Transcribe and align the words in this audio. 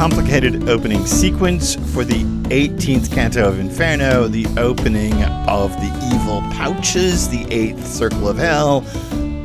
complicated 0.00 0.66
opening 0.66 1.04
sequence 1.04 1.74
for 1.92 2.06
the 2.06 2.24
18th 2.48 3.12
canto 3.12 3.46
of 3.46 3.60
Inferno, 3.60 4.28
the 4.28 4.46
opening 4.56 5.12
of 5.46 5.70
the 5.76 6.10
evil 6.14 6.40
pouches, 6.52 7.28
the 7.28 7.46
eighth 7.52 7.86
circle 7.86 8.26
of 8.26 8.38
hell. 8.38 8.80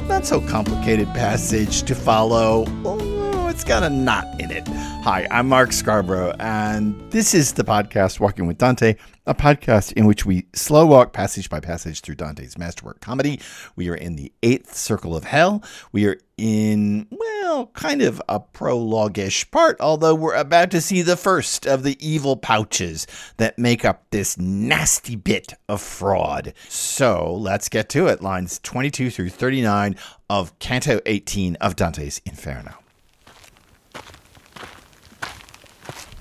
Not 0.08 0.26
so 0.26 0.40
complicated 0.40 1.10
passage 1.10 1.84
to 1.84 1.94
follow. 1.94 2.64
Oh, 2.86 3.50
it's 3.50 3.66
got 3.66 3.84
a 3.84 3.90
knot 3.90 4.28
in 4.40 4.50
it. 4.50 4.66
Hi, 5.06 5.28
I'm 5.30 5.48
Mark 5.48 5.72
Scarborough, 5.72 6.34
and 6.40 7.00
this 7.12 7.36
is 7.36 7.54
the 7.54 7.64
podcast 7.64 8.20
Walking 8.20 8.48
with 8.48 8.58
Dante, 8.58 8.96
a 9.28 9.36
podcast 9.36 9.94
in 9.94 10.08
which 10.08 10.26
we 10.26 10.48
slow 10.54 10.88
walk 10.88 11.14
passage 11.14 11.48
by 11.48 11.60
passage 11.60 12.02
through 12.02 12.16
Dante's 12.16 12.58
masterwork 12.58 13.02
comedy. 13.02 13.40
We 13.76 13.88
are 13.90 13.96
in 13.96 14.16
the 14.16 14.34
eighth 14.42 14.74
circle 14.74 15.16
of 15.16 15.26
hell. 15.26 15.64
We 15.92 16.08
are 16.08 16.18
in, 16.38 17.06
well, 17.12 17.68
kind 17.76 18.02
of 18.02 18.20
a 18.28 18.40
prologue 18.40 19.20
ish 19.20 19.52
part, 19.52 19.80
although 19.80 20.16
we're 20.16 20.34
about 20.34 20.72
to 20.72 20.82
see 20.82 21.04
the 21.04 21.18
first 21.18 21.68
of 21.68 21.84
the 21.84 22.04
evil 22.04 22.36
pouches 22.36 23.06
that 23.38 23.60
make 23.60 23.86
up 23.86 24.06
this 24.10 24.40
nasty 24.40 25.16
bit 25.16 25.54
of 25.70 25.82
fraud. 25.82 26.52
So 26.68 27.32
let's 27.32 27.70
get 27.70 27.90
to 27.90 28.08
it. 28.08 28.24
Lines 28.24 28.60
22 28.64 29.12
through 29.12 29.30
39 29.30 29.98
of 30.32 30.58
Canto 30.58 31.00
18 31.06 31.58
of 31.58 31.76
Dante's 31.76 32.22
Inferno. 32.26 32.80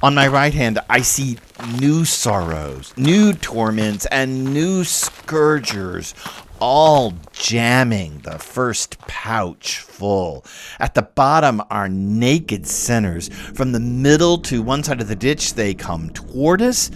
On 0.04 0.14
my 0.14 0.28
right 0.28 0.52
hand, 0.52 0.80
I 0.90 1.00
see 1.00 1.38
new 1.78 2.04
sorrows, 2.04 2.92
new 2.98 3.32
torments, 3.32 4.04
and 4.12 4.52
new 4.52 4.84
scourgers, 4.84 6.14
all 6.60 7.14
jamming 7.32 8.18
the 8.18 8.38
first 8.38 8.98
pouch 9.08 9.78
full. 9.78 10.44
At 10.78 10.92
the 10.92 11.00
bottom 11.00 11.62
are 11.70 11.88
naked 11.88 12.66
sinners. 12.66 13.30
From 13.30 13.72
the 13.72 13.80
middle 13.80 14.36
to 14.42 14.60
one 14.60 14.82
side 14.82 15.00
of 15.00 15.08
the 15.08 15.16
ditch, 15.16 15.54
they 15.54 15.72
come 15.72 16.10
toward 16.10 16.60
us, 16.60 16.90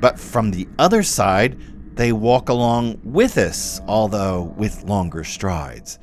but 0.00 0.18
from 0.18 0.50
the 0.50 0.66
other 0.76 1.04
side, 1.04 1.56
they 1.94 2.10
walk 2.10 2.48
along 2.48 3.00
with 3.04 3.38
us, 3.38 3.80
although 3.86 4.42
with 4.56 4.82
longer 4.82 5.22
strides. 5.22 6.00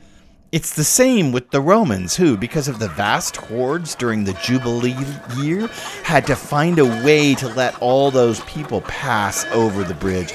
It's 0.50 0.74
the 0.74 0.86
same 0.86 1.34
with 1.34 1.52
the 1.52 1.60
Romans, 1.60 2.16
who, 2.16 2.38
because 2.38 2.70
of 2.70 2.80
the 2.80 2.88
vast 2.88 3.36
hordes 3.36 3.96
during 3.96 4.24
the 4.24 4.32
Jubilee 4.42 4.96
year, 5.36 5.68
had 6.04 6.26
to 6.28 6.38
find 6.38 6.80
a 6.80 6.86
way 7.04 7.36
to 7.36 7.50
let 7.50 7.78
all 7.82 8.12
those 8.12 8.40
people 8.42 8.80
pass 8.82 9.46
over 9.48 9.84
the 9.84 9.94
bridge. 9.96 10.32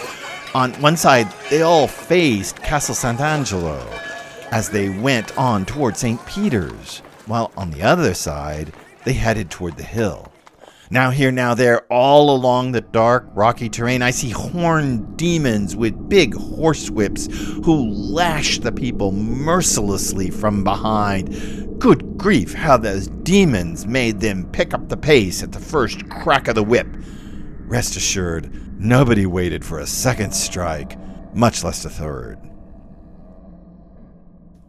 On 0.55 0.75
one 0.83 0.99
side, 0.99 1.33
they 1.49 1.63
all 1.63 1.87
faced 1.89 2.57
Castel 2.57 2.95
Sant'Angelo 2.95 3.81
as 4.51 4.69
they 4.69 4.91
went 4.91 5.37
on 5.39 5.65
toward 5.65 5.97
St. 5.97 6.25
Peter's, 6.27 6.99
while 7.25 7.51
on 7.57 7.71
the 7.71 7.83
other 7.83 8.13
side, 8.13 8.75
they 9.05 9.15
headed 9.15 9.51
toward 9.51 9.79
the 9.79 9.83
hill. 9.83 10.32
Now 10.93 11.09
here, 11.09 11.33
now 11.33 11.55
there, 11.55 11.91
all 11.91 12.37
along 12.37 12.73
the 12.73 12.83
dark, 12.83 13.27
rocky 13.33 13.71
terrain, 13.71 14.03
I 14.03 14.11
see 14.11 14.29
horned 14.29 15.17
demons 15.17 15.75
with 15.75 16.11
big 16.11 16.35
horsewhips 16.35 17.33
who 17.65 17.89
lash 17.89 18.59
the 18.59 18.73
people 18.73 19.11
mercilessly 19.11 20.29
from 20.29 20.65
behind. 20.65 21.81
Good 21.81 22.19
grief, 22.19 22.53
how 22.53 22.77
those 22.77 23.09
demons 23.09 23.87
made 23.87 24.21
them 24.21 24.45
pick 24.53 24.75
up 24.75 24.91
the 24.91 24.99
pace 24.99 25.43
at 25.43 25.53
the 25.53 25.61
first 25.61 26.07
crack 26.11 26.47
of 26.47 26.57
the 26.57 26.63
whip. 26.63 26.89
Rest 27.61 27.97
assured, 27.97 28.79
nobody 28.79 29.25
waited 29.25 29.65
for 29.65 29.79
a 29.79 29.87
second 29.87 30.35
strike, 30.35 30.99
much 31.35 31.65
less 31.65 31.87
a 31.87 31.89
third. 31.89 32.39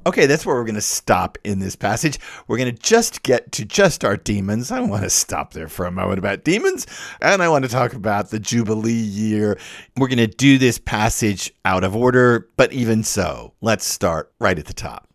Okay, 0.06 0.26
that's 0.26 0.46
where 0.46 0.56
we're 0.56 0.66
going 0.66 0.76
to 0.76 0.82
stop 0.82 1.38
in 1.46 1.60
this 1.60 1.78
passage. 1.78 2.20
We're 2.48 2.58
going 2.58 2.76
to 2.76 2.82
just 2.82 3.24
get 3.24 3.54
to 3.54 3.64
just 3.64 4.04
our 4.04 4.18
demons. 4.18 4.70
I 4.70 4.82
want 4.82 5.04
to 5.04 5.10
stop 5.10 5.54
there 5.54 5.70
for 5.70 5.86
a 5.86 5.92
moment 5.92 6.20
about 6.20 6.44
demons, 6.44 6.86
and 7.22 7.42
I 7.42 7.48
want 7.48 7.64
to 7.64 7.72
talk 7.72 7.94
about 7.94 8.30
the 8.30 8.40
Jubilee 8.40 8.92
year. 8.92 9.58
We're 9.96 10.10
going 10.10 10.18
to 10.18 10.28
do 10.28 10.58
this 10.58 10.78
passage 10.78 11.54
out 11.64 11.86
of 11.86 11.96
order, 11.96 12.50
but 12.58 12.74
even 12.74 13.04
so, 13.04 13.54
let's 13.62 13.86
start 13.86 14.34
right 14.40 14.60
at 14.60 14.66
the 14.66 14.74
top. 14.74 15.08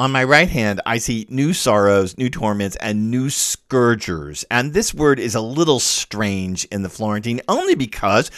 On 0.00 0.10
my 0.10 0.24
right 0.24 0.48
hand, 0.48 0.80
I 0.84 0.98
see 0.98 1.24
new 1.30 1.52
sorrows, 1.52 2.18
new 2.18 2.28
torments, 2.28 2.74
and 2.76 3.12
new 3.12 3.30
scourgers. 3.30 4.44
And 4.50 4.72
this 4.72 4.92
word 4.92 5.20
is 5.20 5.36
a 5.36 5.40
little 5.40 5.78
strange 5.78 6.64
in 6.64 6.82
the 6.82 6.88
Florentine, 6.88 7.42
only 7.46 7.76
because 7.76 8.32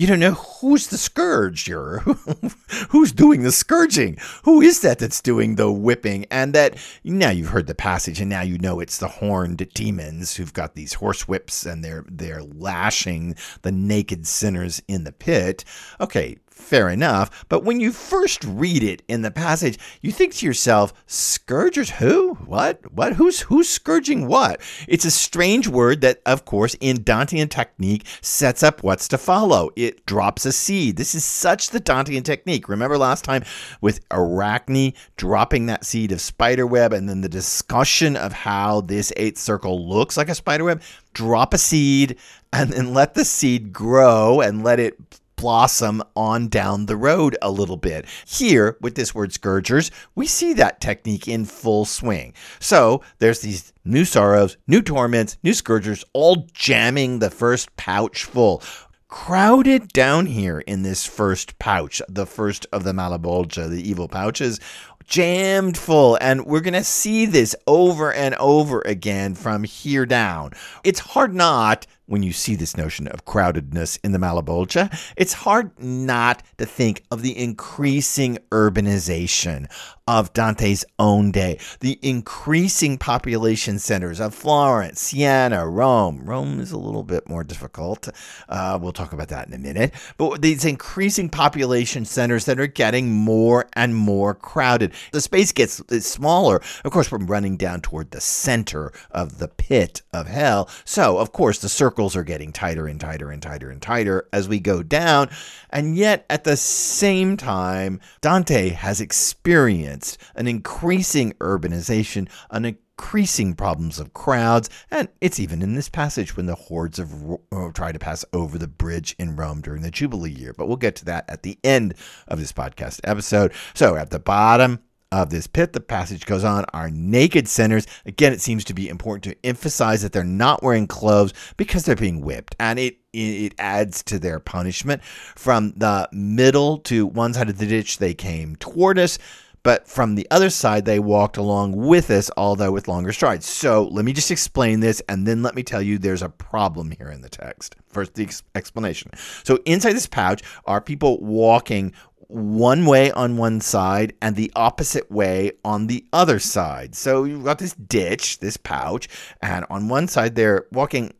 you 0.00 0.06
don't 0.06 0.18
know 0.18 0.32
who's 0.32 0.86
the 0.86 0.96
scourge 0.96 1.64
here. 1.64 1.98
who's 2.88 3.12
doing 3.12 3.42
the 3.42 3.52
scourging? 3.52 4.16
Who 4.44 4.62
is 4.62 4.80
that 4.80 4.98
that's 4.98 5.20
doing 5.20 5.56
the 5.56 5.70
whipping? 5.70 6.24
And 6.30 6.54
that 6.54 6.78
now 7.04 7.28
you've 7.28 7.50
heard 7.50 7.66
the 7.66 7.74
passage, 7.74 8.18
and 8.18 8.30
now 8.30 8.40
you 8.40 8.56
know 8.56 8.80
it's 8.80 8.96
the 8.96 9.08
horned 9.08 9.68
demons 9.74 10.34
who've 10.34 10.54
got 10.54 10.74
these 10.74 10.94
horse 10.94 11.28
whips 11.28 11.66
and 11.66 11.84
they're 11.84 12.06
they're 12.08 12.42
lashing 12.42 13.34
the 13.60 13.72
naked 13.72 14.26
sinners 14.26 14.80
in 14.88 15.04
the 15.04 15.12
pit. 15.12 15.66
Okay, 16.00 16.38
fair 16.60 16.88
enough. 16.88 17.44
But 17.48 17.64
when 17.64 17.80
you 17.80 17.92
first 17.92 18.44
read 18.44 18.82
it 18.82 19.02
in 19.08 19.22
the 19.22 19.30
passage, 19.30 19.78
you 20.00 20.12
think 20.12 20.34
to 20.34 20.46
yourself, 20.46 20.92
"Scourgers? 21.06 21.90
Who? 21.90 22.34
What? 22.46 22.92
What? 22.92 23.14
Who's 23.14 23.40
who's 23.40 23.68
scourging 23.68 24.26
what?" 24.26 24.60
It's 24.86 25.04
a 25.04 25.10
strange 25.10 25.66
word 25.66 26.00
that, 26.02 26.20
of 26.24 26.44
course, 26.44 26.76
in 26.80 26.98
Dantean 26.98 27.50
technique, 27.50 28.06
sets 28.20 28.62
up 28.62 28.82
what's 28.82 29.08
to 29.08 29.18
follow. 29.18 29.70
It 29.76 30.06
drops 30.06 30.46
a 30.46 30.52
seed. 30.52 30.96
This 30.96 31.14
is 31.14 31.24
such 31.24 31.70
the 31.70 31.80
Dantean 31.80 32.24
technique. 32.24 32.68
Remember 32.68 32.98
last 32.98 33.24
time 33.24 33.44
with 33.80 34.00
Arachne 34.10 34.92
dropping 35.16 35.66
that 35.66 35.84
seed 35.84 36.12
of 36.12 36.20
spiderweb, 36.20 36.92
and 36.92 37.08
then 37.08 37.20
the 37.22 37.28
discussion 37.28 38.16
of 38.16 38.32
how 38.32 38.82
this 38.82 39.12
eighth 39.16 39.38
circle 39.38 39.88
looks 39.88 40.16
like 40.16 40.28
a 40.28 40.34
spiderweb. 40.34 40.82
Drop 41.12 41.54
a 41.54 41.58
seed 41.58 42.16
and 42.52 42.72
then 42.72 42.94
let 42.94 43.14
the 43.14 43.24
seed 43.24 43.72
grow 43.72 44.40
and 44.40 44.62
let 44.62 44.78
it 44.78 44.96
blossom 45.40 46.02
on 46.14 46.48
down 46.48 46.84
the 46.84 46.96
road 46.96 47.36
a 47.40 47.50
little 47.50 47.78
bit. 47.78 48.04
Here, 48.26 48.76
with 48.82 48.94
this 48.94 49.14
word 49.14 49.32
scourgers, 49.32 49.90
we 50.14 50.26
see 50.26 50.52
that 50.54 50.80
technique 50.80 51.26
in 51.26 51.46
full 51.46 51.86
swing. 51.86 52.34
So 52.58 53.02
there's 53.18 53.40
these 53.40 53.72
new 53.84 54.04
sorrows, 54.04 54.58
new 54.66 54.82
torments, 54.82 55.38
new 55.42 55.54
scourgers, 55.54 56.04
all 56.12 56.46
jamming 56.52 57.18
the 57.18 57.30
first 57.30 57.74
pouch 57.76 58.24
full 58.24 58.62
crowded 59.08 59.88
down 59.88 60.26
here 60.26 60.60
in 60.60 60.82
this 60.82 61.04
first 61.04 61.58
pouch, 61.58 62.00
the 62.08 62.26
first 62.26 62.66
of 62.72 62.84
the 62.84 62.92
Malebolgia, 62.92 63.68
the 63.68 63.88
evil 63.88 64.06
pouches, 64.06 64.60
jammed 65.04 65.76
full. 65.76 66.16
And 66.20 66.46
we're 66.46 66.60
going 66.60 66.74
to 66.74 66.84
see 66.84 67.26
this 67.26 67.56
over 67.66 68.12
and 68.12 68.34
over 68.36 68.80
again 68.82 69.34
from 69.34 69.64
here 69.64 70.06
down. 70.06 70.52
It's 70.84 71.00
hard 71.00 71.34
not 71.34 71.86
when 72.10 72.24
you 72.24 72.32
see 72.32 72.56
this 72.56 72.76
notion 72.76 73.06
of 73.06 73.24
crowdedness 73.24 73.96
in 74.02 74.10
the 74.10 74.18
Malebolgia, 74.18 74.90
it's 75.16 75.32
hard 75.32 75.70
not 75.80 76.42
to 76.58 76.66
think 76.66 77.04
of 77.12 77.22
the 77.22 77.38
increasing 77.38 78.36
urbanization 78.50 79.70
of 80.08 80.32
Dante's 80.32 80.84
own 80.98 81.30
day, 81.30 81.56
the 81.78 81.96
increasing 82.02 82.98
population 82.98 83.78
centers 83.78 84.18
of 84.18 84.34
Florence, 84.34 85.00
Siena, 85.00 85.68
Rome. 85.68 86.24
Rome 86.24 86.58
is 86.58 86.72
a 86.72 86.78
little 86.78 87.04
bit 87.04 87.28
more 87.28 87.44
difficult. 87.44 88.08
Uh, 88.48 88.76
we'll 88.82 88.90
talk 88.90 89.12
about 89.12 89.28
that 89.28 89.46
in 89.46 89.54
a 89.54 89.58
minute. 89.58 89.94
But 90.16 90.42
these 90.42 90.64
increasing 90.64 91.28
population 91.28 92.04
centers 92.04 92.44
that 92.46 92.58
are 92.58 92.66
getting 92.66 93.12
more 93.12 93.68
and 93.74 93.94
more 93.94 94.34
crowded. 94.34 94.94
The 95.12 95.20
space 95.20 95.52
gets 95.52 95.80
smaller. 96.04 96.60
Of 96.84 96.90
course, 96.90 97.12
we're 97.12 97.18
running 97.18 97.56
down 97.56 97.80
toward 97.80 98.10
the 98.10 98.20
center 98.20 98.92
of 99.12 99.38
the 99.38 99.46
pit 99.46 100.02
of 100.12 100.26
hell. 100.26 100.68
So, 100.84 101.18
of 101.18 101.30
course, 101.30 101.60
the 101.60 101.68
circles 102.00 102.16
are 102.16 102.24
getting 102.24 102.50
tighter 102.50 102.86
and 102.86 102.98
tighter 102.98 103.30
and 103.30 103.42
tighter 103.42 103.70
and 103.70 103.82
tighter 103.82 104.26
as 104.32 104.48
we 104.48 104.58
go 104.58 104.82
down. 104.82 105.28
And 105.68 105.94
yet, 105.94 106.24
at 106.30 106.44
the 106.44 106.56
same 106.56 107.36
time, 107.36 108.00
Dante 108.22 108.70
has 108.70 109.02
experienced 109.02 110.16
an 110.34 110.48
increasing 110.48 111.34
urbanization, 111.34 112.30
an 112.50 112.64
increasing 112.64 113.52
problems 113.52 113.98
of 113.98 114.14
crowds, 114.14 114.70
and 114.90 115.08
it's 115.20 115.38
even 115.38 115.60
in 115.60 115.74
this 115.74 115.90
passage 115.90 116.38
when 116.38 116.46
the 116.46 116.54
hordes 116.54 116.98
of 116.98 117.38
uh, 117.52 117.70
try 117.74 117.92
to 117.92 117.98
pass 117.98 118.24
over 118.32 118.56
the 118.56 118.66
bridge 118.66 119.14
in 119.18 119.36
Rome 119.36 119.60
during 119.60 119.82
the 119.82 119.90
Jubilee 119.90 120.30
year. 120.30 120.54
But 120.56 120.68
we'll 120.68 120.78
get 120.78 120.96
to 120.96 121.04
that 121.04 121.28
at 121.28 121.42
the 121.42 121.58
end 121.62 121.92
of 122.28 122.38
this 122.38 122.52
podcast 122.52 123.00
episode. 123.04 123.52
So 123.74 123.96
at 123.96 124.08
the 124.08 124.18
bottom 124.18 124.80
of 125.12 125.30
this 125.30 125.46
pit, 125.46 125.72
the 125.72 125.80
passage 125.80 126.24
goes 126.26 126.44
on, 126.44 126.64
are 126.72 126.90
naked 126.90 127.48
sinners. 127.48 127.86
Again, 128.06 128.32
it 128.32 128.40
seems 128.40 128.64
to 128.64 128.74
be 128.74 128.88
important 128.88 129.24
to 129.24 129.46
emphasize 129.46 130.02
that 130.02 130.12
they're 130.12 130.24
not 130.24 130.62
wearing 130.62 130.86
clothes 130.86 131.32
because 131.56 131.84
they're 131.84 131.96
being 131.96 132.20
whipped, 132.20 132.54
and 132.60 132.78
it 132.78 132.98
it 133.12 133.54
adds 133.58 134.04
to 134.04 134.20
their 134.20 134.38
punishment. 134.38 135.02
From 135.02 135.72
the 135.76 136.08
middle 136.12 136.78
to 136.78 137.06
one 137.06 137.34
side 137.34 137.48
of 137.50 137.58
the 137.58 137.66
ditch, 137.66 137.98
they 137.98 138.14
came 138.14 138.54
toward 138.56 138.98
us. 138.98 139.18
But 139.62 139.86
from 139.86 140.14
the 140.14 140.26
other 140.30 140.48
side, 140.48 140.86
they 140.86 140.98
walked 140.98 141.36
along 141.36 141.72
with 141.72 142.10
us, 142.10 142.30
although 142.36 142.72
with 142.72 142.88
longer 142.88 143.12
strides. 143.12 143.44
So 143.44 143.84
let 143.88 144.06
me 144.06 144.14
just 144.14 144.30
explain 144.30 144.80
this, 144.80 145.02
and 145.06 145.26
then 145.26 145.42
let 145.42 145.54
me 145.54 145.62
tell 145.62 145.82
you 145.82 145.98
there's 145.98 146.22
a 146.22 146.30
problem 146.30 146.92
here 146.92 147.10
in 147.10 147.20
the 147.20 147.28
text. 147.28 147.76
First, 147.88 148.14
the 148.14 148.22
ex- 148.22 148.42
explanation. 148.54 149.10
So 149.44 149.58
inside 149.66 149.92
this 149.92 150.06
pouch 150.06 150.42
are 150.64 150.80
people 150.80 151.20
walking 151.20 151.92
one 152.30 152.86
way 152.86 153.10
on 153.12 153.36
one 153.36 153.60
side 153.60 154.12
and 154.22 154.36
the 154.36 154.52
opposite 154.54 155.10
way 155.10 155.52
on 155.64 155.88
the 155.88 156.04
other 156.12 156.38
side. 156.38 156.94
So 156.94 157.24
you've 157.24 157.44
got 157.44 157.58
this 157.58 157.74
ditch, 157.74 158.38
this 158.38 158.56
pouch, 158.56 159.08
and 159.42 159.64
on 159.68 159.88
one 159.88 160.08
side 160.08 160.36
they're 160.36 160.66
walking 160.72 161.12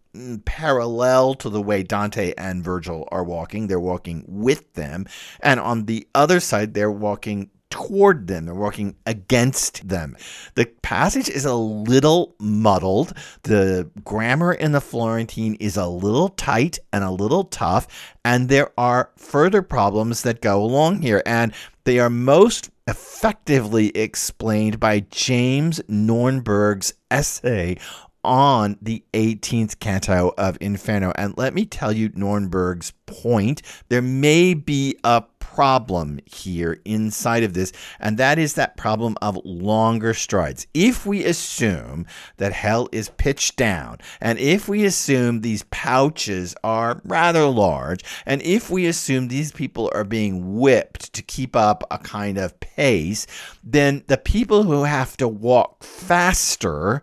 parallel 0.44 1.34
to 1.34 1.48
the 1.48 1.62
way 1.62 1.82
Dante 1.82 2.32
and 2.36 2.64
Virgil 2.64 3.08
are 3.12 3.24
walking. 3.24 3.66
They're 3.66 3.80
walking 3.80 4.24
with 4.26 4.72
them. 4.74 5.06
And 5.40 5.60
on 5.60 5.86
the 5.86 6.06
other 6.14 6.40
side, 6.40 6.74
they're 6.74 6.90
walking 6.90 7.50
toward 7.70 8.26
them. 8.26 8.46
They're 8.46 8.54
walking 8.54 8.96
against 9.06 9.88
them. 9.88 10.16
The 10.54 10.66
passage 10.82 11.28
is 11.28 11.44
a 11.44 11.54
little 11.54 12.34
muddled. 12.38 13.14
The 13.44 13.88
grammar 14.04 14.52
in 14.52 14.72
the 14.72 14.80
Florentine 14.80 15.54
is 15.60 15.76
a 15.76 15.86
little 15.86 16.28
tight 16.28 16.78
and 16.92 17.04
a 17.04 17.10
little 17.10 17.44
tough. 17.44 17.86
And 18.24 18.48
there 18.48 18.72
are 18.76 19.10
further 19.16 19.62
problems 19.62 20.22
that 20.22 20.42
go 20.42 20.62
along 20.62 21.02
here. 21.02 21.22
And 21.24 21.52
they 21.84 21.98
are 21.98 22.10
most 22.10 22.70
effectively 22.86 23.88
explained 23.96 24.80
by 24.80 25.00
James 25.10 25.80
Nohrnberg's 25.88 26.92
essay 27.10 27.78
on 28.24 28.76
the 28.82 29.02
18th 29.12 29.78
canto 29.78 30.32
of 30.36 30.58
Inferno. 30.60 31.12
And 31.16 31.36
let 31.36 31.54
me 31.54 31.64
tell 31.64 31.92
you 31.92 32.10
Nohrnberg's 32.10 32.92
point. 33.06 33.62
There 33.88 34.02
may 34.02 34.54
be 34.54 34.96
a 35.04 35.24
problem 35.38 36.20
here 36.26 36.80
inside 36.84 37.42
of 37.42 37.54
this, 37.54 37.72
and 37.98 38.18
that 38.18 38.38
is 38.38 38.54
that 38.54 38.76
problem 38.76 39.16
of 39.20 39.38
longer 39.44 40.14
strides. 40.14 40.66
If 40.74 41.04
we 41.04 41.24
assume 41.24 42.06
that 42.36 42.52
hell 42.52 42.88
is 42.92 43.10
pitched 43.16 43.56
down, 43.56 43.98
and 44.20 44.38
if 44.38 44.68
we 44.68 44.84
assume 44.84 45.40
these 45.40 45.64
pouches 45.64 46.54
are 46.62 47.00
rather 47.04 47.46
large, 47.46 48.04
and 48.26 48.40
if 48.42 48.70
we 48.70 48.86
assume 48.86 49.26
these 49.28 49.50
people 49.50 49.90
are 49.92 50.04
being 50.04 50.60
whipped 50.60 51.12
to 51.14 51.22
keep 51.22 51.56
up 51.56 51.82
a 51.90 51.98
kind 51.98 52.38
of 52.38 52.58
pace, 52.60 53.26
then 53.64 54.04
the 54.06 54.18
people 54.18 54.62
who 54.62 54.84
have 54.84 55.16
to 55.16 55.26
walk 55.26 55.82
faster 55.82 57.02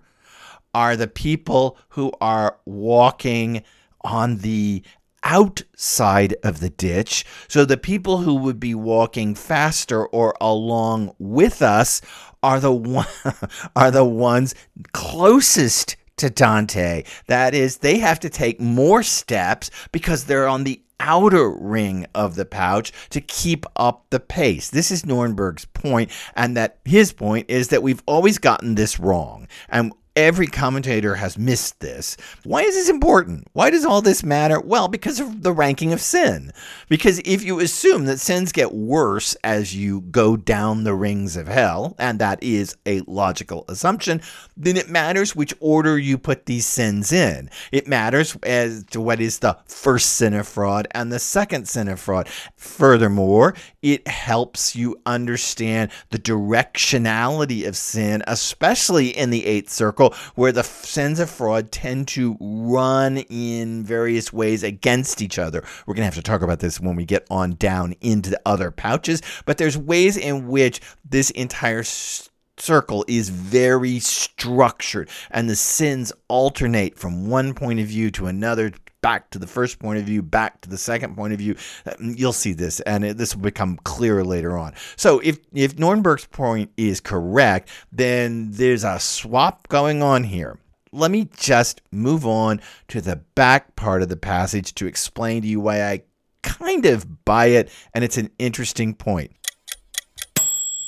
are 0.77 0.95
the 0.95 1.07
people 1.07 1.75
who 1.89 2.11
are 2.21 2.59
walking 2.63 3.63
on 4.01 4.37
the 4.37 4.83
outside 5.23 6.35
of 6.43 6.59
the 6.59 6.69
ditch. 6.69 7.25
So 7.47 7.65
the 7.65 7.77
people 7.77 8.19
who 8.19 8.35
would 8.35 8.59
be 8.59 8.75
walking 8.75 9.33
faster 9.33 10.05
or 10.05 10.35
along 10.39 11.15
with 11.17 11.63
us 11.63 11.99
are 12.43 12.59
the 12.59 12.71
one, 12.71 13.07
are 13.75 13.89
the 13.89 14.05
ones 14.05 14.53
closest 14.93 15.95
to 16.17 16.29
Dante. 16.29 17.05
That 17.25 17.55
is, 17.55 17.77
they 17.77 17.97
have 17.97 18.19
to 18.19 18.29
take 18.29 18.61
more 18.61 19.01
steps 19.01 19.71
because 19.91 20.25
they're 20.25 20.47
on 20.47 20.63
the 20.63 20.79
outer 20.99 21.49
ring 21.49 22.05
of 22.13 22.35
the 22.35 22.45
pouch 22.45 22.93
to 23.09 23.19
keep 23.19 23.65
up 23.77 24.05
the 24.11 24.19
pace. 24.19 24.69
This 24.69 24.91
is 24.91 25.03
Nohrnberg's 25.05 25.65
point, 25.65 26.11
and 26.35 26.55
that 26.55 26.77
his 26.85 27.13
point 27.13 27.49
is 27.49 27.69
that 27.69 27.81
we've 27.81 28.03
always 28.05 28.37
gotten 28.37 28.75
this 28.75 28.99
wrong. 28.99 29.47
And 29.69 29.91
Every 30.17 30.47
commentator 30.47 31.13
has 31.13 31.37
missed 31.37 31.79
this. 31.79 32.17
Why 32.43 32.63
is 32.63 32.73
this 32.73 32.89
important? 32.89 33.47
Why 33.53 33.69
does 33.69 33.85
all 33.85 34.01
this 34.01 34.23
matter? 34.23 34.59
Well, 34.59 34.87
because 34.87 35.19
of 35.19 35.43
the 35.43 35.51
ranking 35.51 35.93
of 35.93 36.01
sin. 36.01 36.51
Because 36.89 37.19
if 37.19 37.43
you 37.43 37.59
assume 37.59 38.05
that 38.05 38.19
sins 38.19 38.51
get 38.51 38.73
worse 38.73 39.35
as 39.43 39.75
you 39.75 40.01
go 40.01 40.35
down 40.35 40.85
the 40.85 40.95
rings 40.95 41.37
of 41.37 41.47
hell, 41.47 41.95
and 41.99 42.17
that 42.17 42.41
is 42.41 42.75
a 42.87 43.01
logical 43.01 43.63
assumption, 43.69 44.19
then 44.57 44.75
it 44.75 44.89
matters 44.89 45.35
which 45.35 45.53
order 45.59 45.99
you 45.99 46.17
put 46.17 46.47
these 46.47 46.65
sins 46.65 47.11
in. 47.11 47.51
It 47.71 47.87
matters 47.87 48.35
as 48.41 48.85
to 48.85 48.99
what 48.99 49.21
is 49.21 49.37
the 49.37 49.55
first 49.67 50.13
sin 50.13 50.33
of 50.33 50.47
fraud 50.47 50.87
and 50.95 51.11
the 51.11 51.19
second 51.19 51.67
sin 51.67 51.87
of 51.87 51.99
fraud. 51.99 52.27
Furthermore, 52.55 53.53
it 53.83 54.07
helps 54.07 54.75
you 54.75 54.99
understand 55.05 55.91
the 56.09 56.17
directionality 56.17 57.67
of 57.67 57.77
sin, 57.77 58.23
especially 58.25 59.09
in 59.09 59.29
the 59.29 59.45
eighth 59.45 59.69
circle 59.69 60.06
where 60.35 60.51
the 60.51 60.63
sins 60.63 61.19
of 61.19 61.29
fraud 61.29 61.71
tend 61.71 62.07
to 62.09 62.37
run 62.39 63.17
in 63.17 63.83
various 63.83 64.31
ways 64.31 64.63
against 64.63 65.21
each 65.21 65.39
other. 65.39 65.63
We're 65.85 65.93
going 65.93 66.01
to 66.09 66.15
have 66.15 66.15
to 66.15 66.21
talk 66.21 66.41
about 66.41 66.59
this 66.59 66.79
when 66.79 66.95
we 66.95 67.05
get 67.05 67.25
on 67.29 67.55
down 67.55 67.95
into 68.01 68.29
the 68.29 68.41
other 68.45 68.71
pouches, 68.71 69.21
but 69.45 69.57
there's 69.57 69.77
ways 69.77 70.17
in 70.17 70.47
which 70.47 70.81
this 71.09 71.29
entire 71.31 71.83
circle 72.59 73.05
is 73.07 73.29
very 73.29 73.99
structured 73.99 75.09
and 75.31 75.49
the 75.49 75.55
sins 75.55 76.11
alternate 76.27 76.97
from 76.97 77.29
one 77.29 77.53
point 77.53 77.79
of 77.79 77.87
view 77.87 78.09
to 78.11 78.25
another 78.25 78.71
back 79.07 79.29
to 79.29 79.39
the 79.39 79.47
first 79.47 79.79
point 79.79 79.97
of 79.97 80.03
view, 80.03 80.21
back 80.21 80.59
to 80.59 80.69
the 80.69 80.77
second 80.77 81.15
point 81.15 81.31
of 81.31 81.39
view. 81.39 81.55
Uh, 81.85 81.93
you'll 82.01 82.33
see 82.33 82.51
this, 82.51 82.81
and 82.81 83.05
it, 83.05 83.17
this 83.17 83.33
will 83.33 83.41
become 83.41 83.77
clearer 83.85 84.21
later 84.21 84.57
on. 84.57 84.73
So 84.97 85.19
if 85.19 85.39
if 85.53 85.77
Nohrnberg's 85.77 86.25
point 86.25 86.71
is 86.75 86.99
correct, 86.99 87.69
then 87.89 88.51
there's 88.51 88.83
a 88.83 88.99
swap 88.99 89.69
going 89.69 90.03
on 90.03 90.25
here. 90.25 90.59
Let 90.91 91.09
me 91.09 91.29
just 91.37 91.81
move 91.89 92.27
on 92.27 92.59
to 92.89 92.99
the 92.99 93.15
back 93.15 93.77
part 93.77 94.01
of 94.01 94.09
the 94.09 94.17
passage 94.17 94.75
to 94.75 94.87
explain 94.87 95.41
to 95.41 95.47
you 95.47 95.61
why 95.61 95.83
I 95.83 96.01
kind 96.43 96.85
of 96.85 97.23
buy 97.23 97.45
it, 97.45 97.71
and 97.93 98.03
it's 98.03 98.17
an 98.17 98.29
interesting 98.37 98.93
point. 98.93 99.31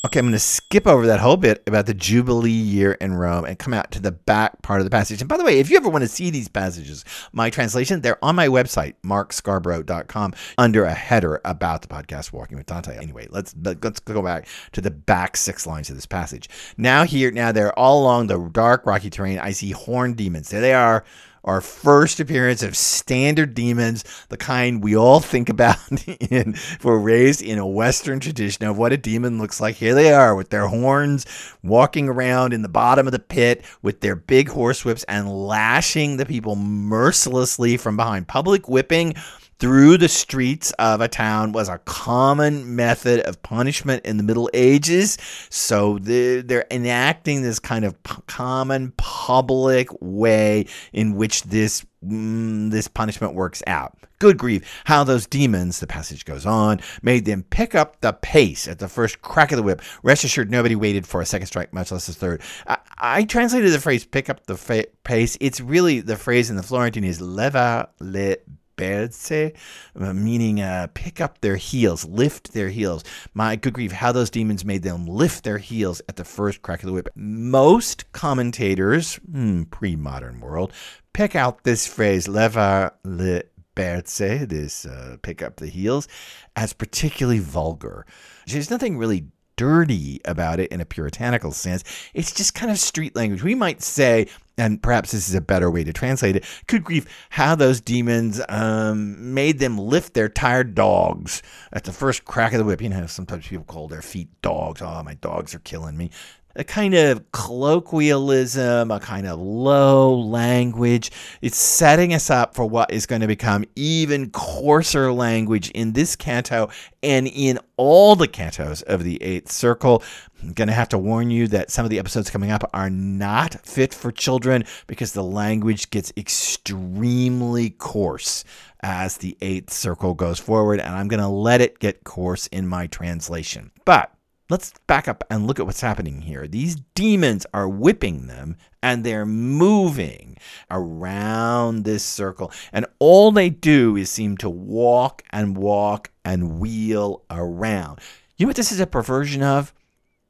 Okay, 0.06 0.20
I'm 0.20 0.28
going 0.28 0.32
to 0.32 0.40
skip 0.40 0.88
over 0.88 1.08
that 1.08 1.20
whole 1.20 1.36
bit 1.36 1.62
about 1.68 1.86
the 1.86 1.94
Jubilee 1.94 2.52
year 2.52 2.94
in 2.94 3.16
Rome 3.16 3.44
and 3.44 3.60
come 3.60 3.74
out 3.74 3.92
to 3.92 4.00
the 4.00 4.14
back 4.14 4.62
part 4.62 4.80
of 4.80 4.86
the 4.86 4.90
passage. 4.90 5.20
And 5.20 5.28
by 5.28 5.36
the 5.36 5.44
way, 5.44 5.60
if 5.60 5.70
you 5.70 5.76
ever 5.76 5.90
want 5.90 6.04
to 6.04 6.08
see 6.08 6.30
these 6.30 6.48
passages, 6.48 7.04
my 7.34 7.50
translation, 7.50 8.00
they're 8.00 8.24
on 8.24 8.34
my 8.34 8.48
website, 8.48 8.94
markscarborough.com, 9.04 10.36
under 10.58 10.86
a 10.86 10.94
header 10.94 11.42
about 11.44 11.82
the 11.82 11.90
podcast 11.90 12.32
Walking 12.32 12.56
with 12.56 12.68
Dante. 12.68 12.96
Anyway, 12.98 13.28
let's 13.30 13.54
let's 13.62 14.00
go 14.00 14.22
back 14.22 14.48
to 14.72 14.80
the 14.80 14.90
back 14.90 15.36
six 15.36 15.68
lines 15.68 15.90
of 15.90 15.98
this 15.98 16.06
passage. 16.06 16.50
Now 16.78 17.04
here, 17.04 17.30
now 17.30 17.52
they're 17.52 17.78
all 17.78 18.02
along 18.02 18.28
the 18.28 18.40
dark 18.54 18.86
rocky 18.86 19.10
terrain. 19.10 19.38
I 19.38 19.52
see 19.52 19.72
horned 19.72 20.16
demons. 20.16 20.50
There 20.50 20.62
they 20.62 20.74
are 20.74 21.04
our 21.44 21.62
first 21.62 22.20
appearance 22.20 22.64
of 22.64 22.76
standard 22.76 23.54
demons, 23.54 24.04
the 24.30 24.38
kind 24.38 24.84
we 24.84 24.96
all 24.96 25.20
think 25.20 25.50
about 25.50 25.78
in 26.08 26.54
if 26.54 26.84
we're 26.84 26.98
raised 26.98 27.42
in 27.42 27.58
a 27.58 27.68
Western 27.68 28.20
tradition 28.20 28.66
of 28.66 28.78
what 28.78 28.94
a 28.94 28.98
demon 28.98 29.40
looks 29.40 29.60
like. 29.62 29.76
Here 29.76 29.96
they 29.96 30.12
are 30.12 30.36
with 30.36 30.50
their 30.50 30.68
horns, 30.68 31.26
walking 31.64 32.10
around 32.10 32.54
in 32.54 32.62
the 32.62 32.70
bottom 32.70 33.08
of 33.08 33.14
the 33.14 33.20
pit 33.20 33.64
with 33.82 34.02
their 34.02 34.16
big 34.16 34.50
horsewhips 34.50 35.06
and 35.08 35.30
lashing 35.30 36.18
the 36.18 36.26
people 36.26 36.56
mercilessly 36.56 37.78
from 37.78 37.98
behind. 37.98 38.28
Public 38.28 38.68
whipping 38.68 39.14
through 39.60 39.98
the 39.98 40.08
streets 40.08 40.72
of 40.80 41.02
a 41.02 41.08
town 41.08 41.52
was 41.52 41.68
a 41.68 41.80
common 41.80 42.76
method 42.76 43.20
of 43.22 43.42
punishment 43.44 44.06
in 44.06 44.18
the 44.18 44.24
Middle 44.24 44.50
Ages. 44.54 45.18
So 45.50 46.00
they're, 46.00 46.42
they're 46.42 46.68
enacting 46.72 47.42
this 47.42 47.60
kind 47.60 47.84
of 47.84 48.02
p- 48.04 48.16
common 48.28 48.94
public 48.98 49.90
way 50.00 50.66
in 50.94 51.16
which 51.16 51.44
this 51.44 51.86
mm, 52.04 52.72
this 52.72 52.88
punishment 52.88 53.34
works 53.34 53.62
out. 53.68 53.98
Good 54.20 54.38
grief, 54.38 54.82
how 54.84 55.06
those 55.06 55.26
demons, 55.26 55.80
the 55.80 55.88
passage 55.88 56.26
goes 56.26 56.46
on, 56.46 56.82
made 57.02 57.24
them 57.24 57.44
pick 57.44 57.74
up 57.74 58.02
the 58.02 58.12
pace 58.12 58.68
at 58.68 58.80
the 58.80 58.90
first 58.90 59.22
crack 59.22 59.54
of 59.54 59.58
the 59.58 59.64
whip. 59.64 59.82
Rest 60.04 60.26
assured, 60.26 60.52
nobody 60.52 60.76
waited 60.76 61.08
for 61.08 61.22
a 61.22 61.26
second 61.26 61.48
strike, 61.48 61.72
much 61.72 61.90
less 61.90 62.10
a 62.10 62.14
third. 62.14 62.42
I, 62.68 62.78
I 62.98 63.24
translated 63.24 63.72
the 63.72 63.80
phrase 63.80 64.04
pick 64.04 64.30
up 64.30 64.46
the 64.46 64.58
fa- 64.58 64.88
pace. 65.06 65.38
It's 65.40 65.62
really 65.62 66.02
the 66.02 66.18
phrase 66.18 66.50
in 66.50 66.58
the 66.58 66.64
Florentine 66.64 67.06
is 67.06 67.22
leva 67.22 67.90
le 68.02 68.36
berze, 68.80 69.52
uh, 70.00 70.14
meaning 70.14 70.62
uh, 70.62 70.88
pick 70.94 71.20
up 71.20 71.42
their 71.42 71.58
heels, 71.58 72.06
lift 72.06 72.54
their 72.54 72.70
heels. 72.70 73.04
My 73.34 73.56
good 73.56 73.74
grief, 73.74 73.92
how 73.92 74.12
those 74.12 74.30
demons 74.30 74.64
made 74.64 74.84
them 74.84 75.06
lift 75.06 75.44
their 75.44 75.58
heels 75.58 76.02
at 76.08 76.16
the 76.16 76.24
first 76.24 76.62
crack 76.62 76.82
of 76.82 76.88
the 76.88 76.94
whip. 76.94 77.10
Most 77.16 78.12
commentators, 78.14 79.16
hmm, 79.16 79.64
pre 79.64 79.96
modern 79.96 80.40
world, 80.40 80.72
pick 81.14 81.36
out 81.36 81.64
this 81.64 81.86
phrase, 81.86 82.28
leva 82.28 82.94
le 83.04 83.44
berse, 83.76 84.46
this 84.48 84.86
uh, 84.86 85.18
pick 85.22 85.42
up 85.42 85.58
the 85.58 85.68
heels, 85.68 86.08
as 86.56 86.74
particularly 86.74 87.40
vulgar. 87.40 88.06
There's 88.48 88.72
nothing 88.72 88.98
really 88.98 89.28
dirty 89.60 90.22
about 90.24 90.62
it 90.62 90.72
in 90.72 90.80
a 90.80 90.86
puritanical 90.86 91.52
sense. 91.52 91.84
It's 92.14 92.34
just 92.34 92.56
kind 92.56 92.72
of 92.72 92.80
street 92.80 93.14
language. 93.14 93.44
We 93.44 93.56
might 93.56 93.82
say, 93.82 94.28
and 94.60 94.82
perhaps 94.82 95.12
this 95.12 95.30
is 95.30 95.36
a 95.36 95.42
better 95.42 95.72
way 95.72 95.84
to 95.84 95.94
translate 95.94 96.36
it. 96.36 96.46
Good 96.68 96.84
grief, 96.84 97.06
how 97.30 97.56
those 97.56 97.82
demons 97.82 98.42
um, 98.50 99.34
made 99.34 99.60
them 99.60 99.78
lift 99.78 100.14
their 100.14 100.30
tired 100.30 100.76
dogs 100.76 101.42
at 101.72 101.86
the 101.86 101.94
first 101.94 102.26
crack 102.26 102.54
of 102.54 102.60
the 102.60 102.66
whip. 102.66 102.82
You 102.82 102.90
know, 102.90 103.06
sometimes 103.08 103.48
people 103.48 103.66
call 103.66 103.88
their 103.88 104.02
feet 104.02 104.30
dogs. 104.42 104.82
Oh, 104.82 105.02
my 105.04 105.16
dogs 105.16 105.56
are 105.56 105.60
killing 105.60 105.98
me. 105.98 106.12
A 106.56 106.64
kind 106.64 106.94
of 106.94 107.32
colloquialism, 107.32 108.92
a 108.92 109.00
kind 109.00 109.28
of 109.28 109.40
low 109.40 110.20
language. 110.20 111.12
It's 111.42 111.58
setting 111.58 112.14
us 112.14 112.30
up 112.30 112.56
for 112.56 112.66
what 112.66 112.92
is 112.92 113.06
going 113.06 113.22
to 113.22 113.28
become 113.28 113.66
even 113.76 114.32
coarser 114.32 115.12
language 115.12 115.70
in 115.72 115.94
this 115.94 116.16
canto 116.16 116.70
and 117.04 117.28
in 117.28 117.60
all 117.78 118.16
the 118.16 118.28
cantos 118.28 118.84
of 118.84 119.04
the 119.04 119.22
Eighth 119.22 119.52
Circle. 119.52 120.04
I'm 120.42 120.54
going 120.54 120.68
to 120.70 120.74
have 120.74 120.90
to 120.90 120.98
warn 120.98 121.32
you 121.32 121.48
that 121.48 121.70
some 121.70 121.86
of 121.86 121.92
the 121.92 122.00
episodes 122.00 122.30
coming 122.30 122.52
up 122.52 122.70
are 122.74 122.90
not 122.90 123.66
fit 123.66 123.94
for 123.94 124.12
children 124.12 124.64
because 124.88 125.14
the 125.14 125.24
language 125.24 125.90
gets 125.92 126.12
extremely 126.18 127.70
coarse 127.72 128.44
as 128.82 129.18
the 129.18 129.38
Eighth 129.42 129.72
Circle 129.72 130.14
goes 130.14 130.40
forward, 130.40 130.80
and 130.80 130.96
I'm 130.96 131.10
going 131.10 131.20
to 131.20 131.28
let 131.28 131.62
it 131.62 131.80
get 131.80 132.06
coarse 132.06 132.48
in 132.48 132.68
my 132.68 132.88
translation. 132.88 133.72
But 133.84 134.14
let's 134.50 134.74
back 134.88 135.08
up 135.08 135.24
and 135.30 135.46
look 135.46 135.60
at 135.60 135.66
what's 135.66 135.82
happening 135.82 136.22
here. 136.22 136.48
These 136.48 136.78
demons 136.96 137.46
are 137.54 137.70
whipping 137.70 138.28
them 138.28 138.58
and 138.82 139.04
they're 139.04 139.26
moving 139.26 140.38
around 140.72 141.84
this 141.84 142.04
circle. 142.04 142.52
And 142.74 142.86
all 143.00 143.32
they 143.32 143.50
do 143.50 143.96
is 143.96 144.10
seem 144.10 144.38
to 144.38 144.50
walk 144.50 145.24
and 145.32 145.56
walk 145.56 146.12
and 146.26 146.60
wheel 146.60 147.24
around. 147.30 148.00
You 148.38 148.46
know 148.46 148.50
what 148.50 148.56
this 148.56 148.72
is 148.72 148.80
a 148.80 148.88
perversion 148.88 149.44
of? 149.44 149.74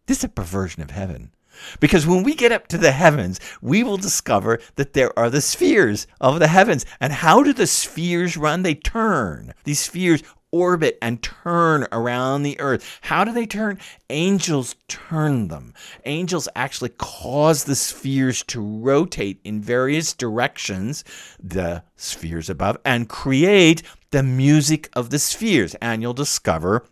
This 0.07 0.17
is 0.17 0.23
a 0.25 0.29
perversion 0.29 0.81
of 0.81 0.91
heaven. 0.91 1.31
Because 1.79 2.07
when 2.07 2.23
we 2.23 2.35
get 2.35 2.51
up 2.51 2.67
to 2.69 2.77
the 2.77 2.91
heavens, 2.91 3.39
we 3.61 3.83
will 3.83 3.97
discover 3.97 4.59
that 4.75 4.93
there 4.93 5.17
are 5.19 5.29
the 5.29 5.41
spheres 5.41 6.07
of 6.21 6.39
the 6.39 6.47
heavens. 6.47 6.85
And 6.99 7.11
how 7.11 7.43
do 7.43 7.53
the 7.53 7.67
spheres 7.67 8.37
run? 8.37 8.63
They 8.63 8.75
turn. 8.75 9.53
These 9.65 9.81
spheres 9.81 10.23
orbit 10.51 10.97
and 11.01 11.21
turn 11.21 11.87
around 11.91 12.43
the 12.43 12.59
earth. 12.59 12.99
How 13.01 13.23
do 13.23 13.31
they 13.31 13.45
turn? 13.45 13.79
Angels 14.09 14.75
turn 14.87 15.47
them. 15.47 15.73
Angels 16.05 16.47
actually 16.55 16.89
cause 16.97 17.63
the 17.63 17.75
spheres 17.75 18.43
to 18.43 18.61
rotate 18.61 19.39
in 19.43 19.61
various 19.61 20.13
directions, 20.13 21.03
the 21.41 21.83
spheres 21.95 22.49
above, 22.49 22.77
and 22.83 23.09
create 23.09 23.83
the 24.11 24.23
music 24.23 24.89
of 24.93 25.09
the 25.09 25.19
spheres. 25.19 25.75
And 25.75 26.01
you'll 26.01 26.13
discover 26.13 26.85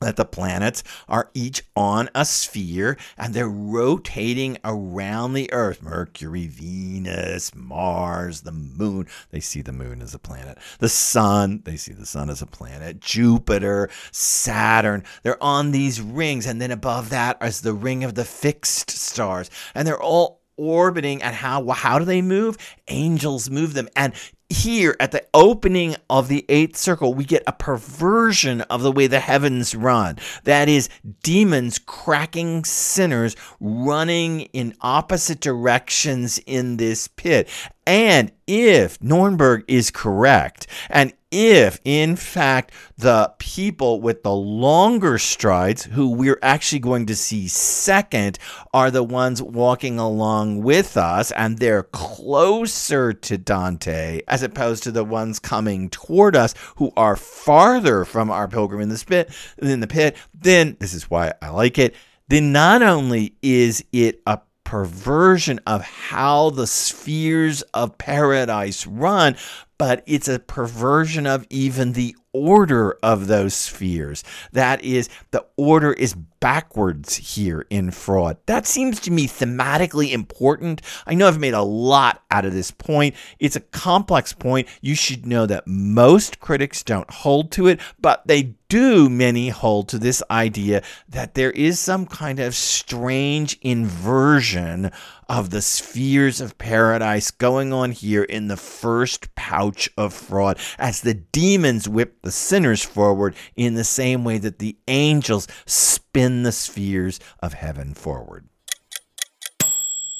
that 0.00 0.16
the 0.16 0.24
planets 0.24 0.82
are 1.08 1.30
each 1.34 1.62
on 1.76 2.08
a 2.14 2.24
sphere 2.24 2.96
and 3.18 3.34
they're 3.34 3.48
rotating 3.48 4.56
around 4.64 5.34
the 5.34 5.52
Earth. 5.52 5.82
Mercury, 5.82 6.46
Venus, 6.46 7.54
Mars, 7.54 8.40
the 8.40 8.52
moon. 8.52 9.06
They 9.30 9.40
see 9.40 9.60
the 9.60 9.72
moon 9.72 10.00
as 10.00 10.14
a 10.14 10.18
planet. 10.18 10.56
The 10.78 10.88
sun, 10.88 11.62
they 11.64 11.76
see 11.76 11.92
the 11.92 12.06
sun 12.06 12.30
as 12.30 12.40
a 12.40 12.46
planet. 12.46 13.00
Jupiter, 13.00 13.90
Saturn. 14.10 15.04
They're 15.22 15.42
on 15.42 15.70
these 15.70 16.00
rings. 16.00 16.46
And 16.46 16.62
then 16.62 16.70
above 16.70 17.10
that 17.10 17.36
is 17.42 17.60
the 17.60 17.74
ring 17.74 18.02
of 18.02 18.14
the 18.14 18.24
fixed 18.24 18.90
stars. 18.90 19.50
And 19.74 19.86
they're 19.86 20.02
all 20.02 20.39
orbiting 20.60 21.22
and 21.22 21.34
how 21.34 21.66
how 21.68 21.98
do 21.98 22.04
they 22.04 22.20
move 22.20 22.58
angels 22.88 23.48
move 23.48 23.72
them 23.72 23.88
and 23.96 24.12
here 24.50 24.96
at 24.98 25.12
the 25.12 25.24
opening 25.32 25.94
of 26.10 26.28
the 26.28 26.44
eighth 26.48 26.76
circle, 26.76 27.14
we 27.14 27.24
get 27.24 27.44
a 27.46 27.52
perversion 27.52 28.60
of 28.62 28.82
the 28.82 28.92
way 28.92 29.06
the 29.06 29.20
heavens 29.20 29.74
run. 29.74 30.18
That 30.42 30.68
is, 30.68 30.88
demons 31.22 31.78
cracking 31.78 32.64
sinners 32.64 33.36
running 33.60 34.40
in 34.52 34.74
opposite 34.80 35.40
directions 35.40 36.38
in 36.46 36.76
this 36.76 37.06
pit. 37.08 37.48
And 37.86 38.32
if 38.46 38.98
Nohrnberg 38.98 39.62
is 39.68 39.90
correct, 39.90 40.66
and 40.90 41.12
if, 41.30 41.80
in 41.84 42.16
fact, 42.16 42.72
the 42.98 43.32
people 43.38 44.00
with 44.00 44.22
the 44.22 44.34
longer 44.34 45.18
strides, 45.18 45.84
who 45.84 46.10
we're 46.10 46.38
actually 46.42 46.80
going 46.80 47.06
to 47.06 47.16
see 47.16 47.48
second, 47.48 48.38
are 48.74 48.90
the 48.90 49.02
ones 49.02 49.42
walking 49.42 49.98
along 49.98 50.62
with 50.62 50.96
us, 50.96 51.30
and 51.32 51.58
they're 51.58 51.84
closer 51.84 53.12
to 53.12 53.38
Dante 53.38 54.22
as 54.28 54.42
opposed 54.42 54.82
to 54.84 54.92
the 54.92 55.04
ones 55.04 55.38
coming 55.38 55.88
toward 55.88 56.34
us 56.34 56.54
who 56.76 56.92
are 56.96 57.16
farther 57.16 58.04
from 58.04 58.30
our 58.30 58.48
pilgrim 58.48 58.80
in 58.80 58.88
the 58.88 59.04
pit, 59.06 59.30
in 59.58 59.80
the 59.80 59.86
pit, 59.86 60.16
then 60.34 60.76
this 60.80 60.94
is 60.94 61.10
why 61.10 61.32
I 61.40 61.50
like 61.50 61.78
it. 61.78 61.94
Then 62.28 62.52
not 62.52 62.82
only 62.82 63.34
is 63.42 63.84
it 63.92 64.22
a 64.26 64.40
perversion 64.64 65.58
of 65.66 65.82
how 65.82 66.50
the 66.50 66.66
spheres 66.66 67.62
of 67.74 67.98
paradise 67.98 68.86
run, 68.86 69.36
but 69.80 70.02
it's 70.06 70.28
a 70.28 70.38
perversion 70.38 71.26
of 71.26 71.46
even 71.48 71.94
the 71.94 72.14
order 72.32 72.98
of 73.02 73.26
those 73.26 73.54
spheres. 73.54 74.24
That 74.52 74.82
is, 74.82 75.08
the 75.30 75.44
order 75.56 75.92
is 75.92 76.14
backwards 76.14 77.16
here 77.16 77.66
in 77.70 77.90
fraud. 77.90 78.38
That 78.46 78.66
seems 78.66 78.98
to 79.00 79.10
me 79.10 79.26
thematically 79.26 80.12
important. 80.12 80.80
I 81.06 81.14
know 81.14 81.28
I've 81.28 81.38
made 81.38 81.54
a 81.54 81.62
lot 81.62 82.22
out 82.30 82.46
of 82.46 82.54
this 82.54 82.70
point. 82.70 83.14
It's 83.38 83.56
a 83.56 83.60
complex 83.60 84.32
point. 84.32 84.66
You 84.80 84.94
should 84.94 85.26
know 85.26 85.46
that 85.46 85.66
most 85.66 86.40
critics 86.40 86.82
don't 86.82 87.10
hold 87.10 87.52
to 87.52 87.66
it, 87.66 87.80
but 88.00 88.26
they 88.26 88.54
do 88.68 89.10
many 89.10 89.48
hold 89.48 89.88
to 89.88 89.98
this 89.98 90.22
idea 90.30 90.82
that 91.08 91.34
there 91.34 91.50
is 91.50 91.78
some 91.80 92.06
kind 92.06 92.38
of 92.38 92.54
strange 92.54 93.58
inversion 93.62 94.90
of 95.28 95.50
the 95.50 95.60
spheres 95.60 96.40
of 96.40 96.56
paradise 96.56 97.30
going 97.32 97.72
on 97.72 97.90
here 97.90 98.22
in 98.22 98.46
the 98.46 98.56
first 98.56 99.34
pouch 99.34 99.90
of 99.98 100.14
fraud 100.14 100.56
as 100.78 101.00
the 101.00 101.14
demons 101.14 101.88
whip 101.88 102.16
the 102.22 102.30
sinners 102.30 102.82
forward 102.82 103.34
in 103.56 103.74
the 103.74 103.84
same 103.84 104.24
way 104.24 104.38
that 104.38 104.58
the 104.58 104.76
angels 104.88 105.46
spin 105.66 106.42
the 106.42 106.52
spheres 106.52 107.20
of 107.42 107.54
heaven 107.54 107.94
forward. 107.94 108.48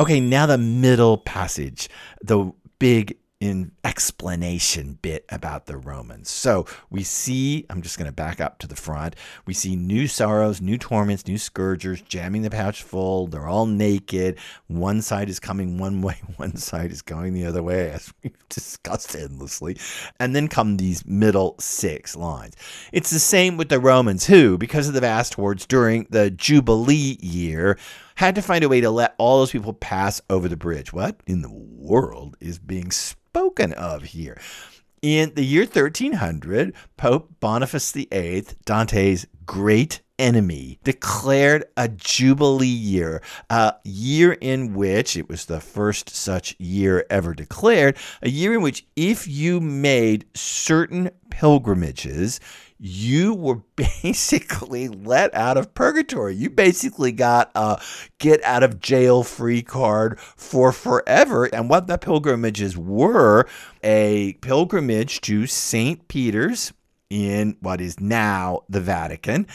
Okay, 0.00 0.18
now 0.20 0.46
the 0.46 0.56
middle 0.58 1.18
passage, 1.18 1.88
the 2.22 2.52
big 2.78 3.18
in 3.40 3.72
explanation 3.84 4.98
bit 5.00 5.24
about 5.30 5.64
the 5.64 5.78
Romans. 5.78 6.28
So 6.28 6.66
we 6.90 7.02
see, 7.02 7.64
I'm 7.70 7.80
just 7.80 7.98
going 7.98 8.06
to 8.08 8.12
back 8.12 8.38
up 8.38 8.58
to 8.58 8.66
the 8.66 8.76
front. 8.76 9.16
We 9.46 9.54
see 9.54 9.76
new 9.76 10.06
sorrows, 10.06 10.60
new 10.60 10.76
torments, 10.76 11.26
new 11.26 11.38
scourgers 11.38 12.02
jamming 12.02 12.42
the 12.42 12.50
pouch 12.50 12.82
full. 12.82 13.26
They're 13.28 13.46
all 13.46 13.64
naked. 13.64 14.38
One 14.66 15.00
side 15.00 15.30
is 15.30 15.40
coming 15.40 15.78
one 15.78 16.02
way, 16.02 16.20
one 16.36 16.56
side 16.56 16.92
is 16.92 17.00
going 17.00 17.32
the 17.32 17.46
other 17.46 17.62
way, 17.62 17.90
as 17.90 18.12
we've 18.22 18.36
discussed 18.50 19.16
endlessly. 19.16 19.78
And 20.20 20.36
then 20.36 20.48
come 20.48 20.76
these 20.76 21.06
middle 21.06 21.56
six 21.58 22.14
lines. 22.14 22.54
It's 22.92 23.10
the 23.10 23.18
same 23.18 23.56
with 23.56 23.70
the 23.70 23.80
Romans, 23.80 24.26
who, 24.26 24.58
because 24.58 24.86
of 24.86 24.92
the 24.92 25.00
vast 25.00 25.34
hordes 25.34 25.64
during 25.64 26.06
the 26.10 26.30
Jubilee 26.30 27.16
year, 27.20 27.78
had 28.20 28.34
to 28.34 28.42
find 28.42 28.62
a 28.62 28.68
way 28.68 28.82
to 28.82 28.90
let 28.90 29.14
all 29.16 29.38
those 29.38 29.50
people 29.50 29.72
pass 29.72 30.20
over 30.28 30.46
the 30.46 30.54
bridge. 30.54 30.92
What 30.92 31.22
in 31.26 31.40
the 31.40 31.50
world 31.50 32.36
is 32.38 32.58
being 32.58 32.90
spoken 32.90 33.72
of 33.72 34.02
here? 34.02 34.38
In 35.00 35.32
the 35.36 35.42
year 35.42 35.62
1300, 35.62 36.74
Pope 36.98 37.30
Boniface 37.40 37.90
VIII, 37.92 38.44
Dante's 38.66 39.26
great 39.46 40.02
enemy, 40.20 40.78
declared 40.84 41.64
a 41.76 41.88
Jubilee 41.88 42.66
year, 42.66 43.22
a 43.48 43.74
year 43.84 44.34
in 44.34 44.74
which 44.74 45.16
it 45.16 45.28
was 45.28 45.46
the 45.46 45.60
first 45.60 46.10
such 46.10 46.54
year 46.60 47.06
ever 47.10 47.34
declared, 47.34 47.96
a 48.22 48.28
year 48.28 48.54
in 48.54 48.62
which 48.62 48.86
if 48.94 49.26
you 49.26 49.60
made 49.60 50.26
certain 50.34 51.10
pilgrimages, 51.30 52.38
you 52.78 53.34
were 53.34 53.56
basically 53.76 54.88
let 54.88 55.34
out 55.34 55.56
of 55.56 55.74
purgatory. 55.74 56.34
You 56.34 56.50
basically 56.50 57.12
got 57.12 57.50
a 57.54 57.80
get 58.18 58.42
out 58.44 58.62
of 58.62 58.80
jail 58.80 59.22
free 59.22 59.62
card 59.62 60.18
for 60.20 60.72
forever. 60.72 61.46
And 61.46 61.68
what 61.68 61.86
the 61.86 61.98
pilgrimages 61.98 62.76
were 62.76 63.46
a 63.82 64.34
pilgrimage 64.40 65.20
to 65.22 65.46
St. 65.46 66.06
Peter's 66.08 66.72
in 67.10 67.56
what 67.60 67.80
is 67.80 67.98
now 67.98 68.62
the 68.68 68.80
Vatican 68.80 69.46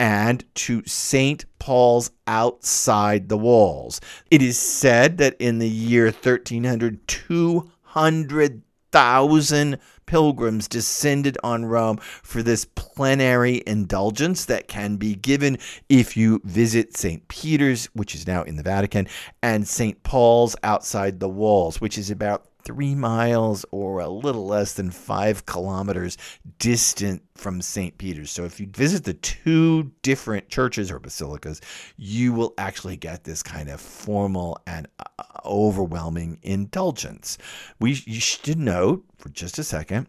and 0.00 0.44
to 0.54 0.82
St. 0.86 1.44
Paul's 1.58 2.12
outside 2.26 3.28
the 3.28 3.38
walls. 3.38 4.00
It 4.30 4.40
is 4.42 4.58
said 4.58 5.18
that 5.18 5.36
in 5.38 5.58
the 5.58 5.68
year 5.68 6.06
1300, 6.06 7.06
200,000 7.08 9.78
pilgrims 10.06 10.68
descended 10.68 11.36
on 11.44 11.66
Rome 11.66 11.98
for 11.98 12.42
this 12.42 12.64
plenary 12.64 13.62
indulgence 13.66 14.46
that 14.46 14.66
can 14.66 14.96
be 14.96 15.14
given 15.14 15.58
if 15.88 16.16
you 16.16 16.40
visit 16.44 16.96
St. 16.96 17.28
Peter's, 17.28 17.86
which 17.86 18.14
is 18.14 18.26
now 18.26 18.42
in 18.42 18.56
the 18.56 18.62
Vatican, 18.62 19.06
and 19.42 19.68
St. 19.68 20.02
Paul's 20.02 20.56
outside 20.62 21.20
the 21.20 21.28
walls, 21.28 21.80
which 21.80 21.98
is 21.98 22.10
about 22.10 22.46
three 22.62 22.94
miles 22.94 23.64
or 23.70 24.00
a 24.00 24.08
little 24.08 24.46
less 24.46 24.74
than 24.74 24.90
five 24.90 25.46
kilometers 25.46 26.16
distant 26.58 27.22
from 27.34 27.62
St. 27.62 27.96
Peter's. 27.98 28.30
So 28.30 28.44
if 28.44 28.60
you 28.60 28.66
visit 28.66 29.04
the 29.04 29.14
two 29.14 29.92
different 30.02 30.48
churches 30.48 30.90
or 30.90 30.98
basilicas, 30.98 31.60
you 31.96 32.32
will 32.32 32.54
actually 32.58 32.96
get 32.96 33.24
this 33.24 33.42
kind 33.42 33.68
of 33.68 33.80
formal 33.80 34.58
and 34.66 34.88
uh, 34.98 35.22
overwhelming 35.44 36.38
indulgence. 36.42 37.38
We 37.80 38.02
you 38.06 38.20
should 38.20 38.58
note 38.58 39.04
for 39.16 39.28
just 39.28 39.58
a 39.58 39.64
second 39.64 40.08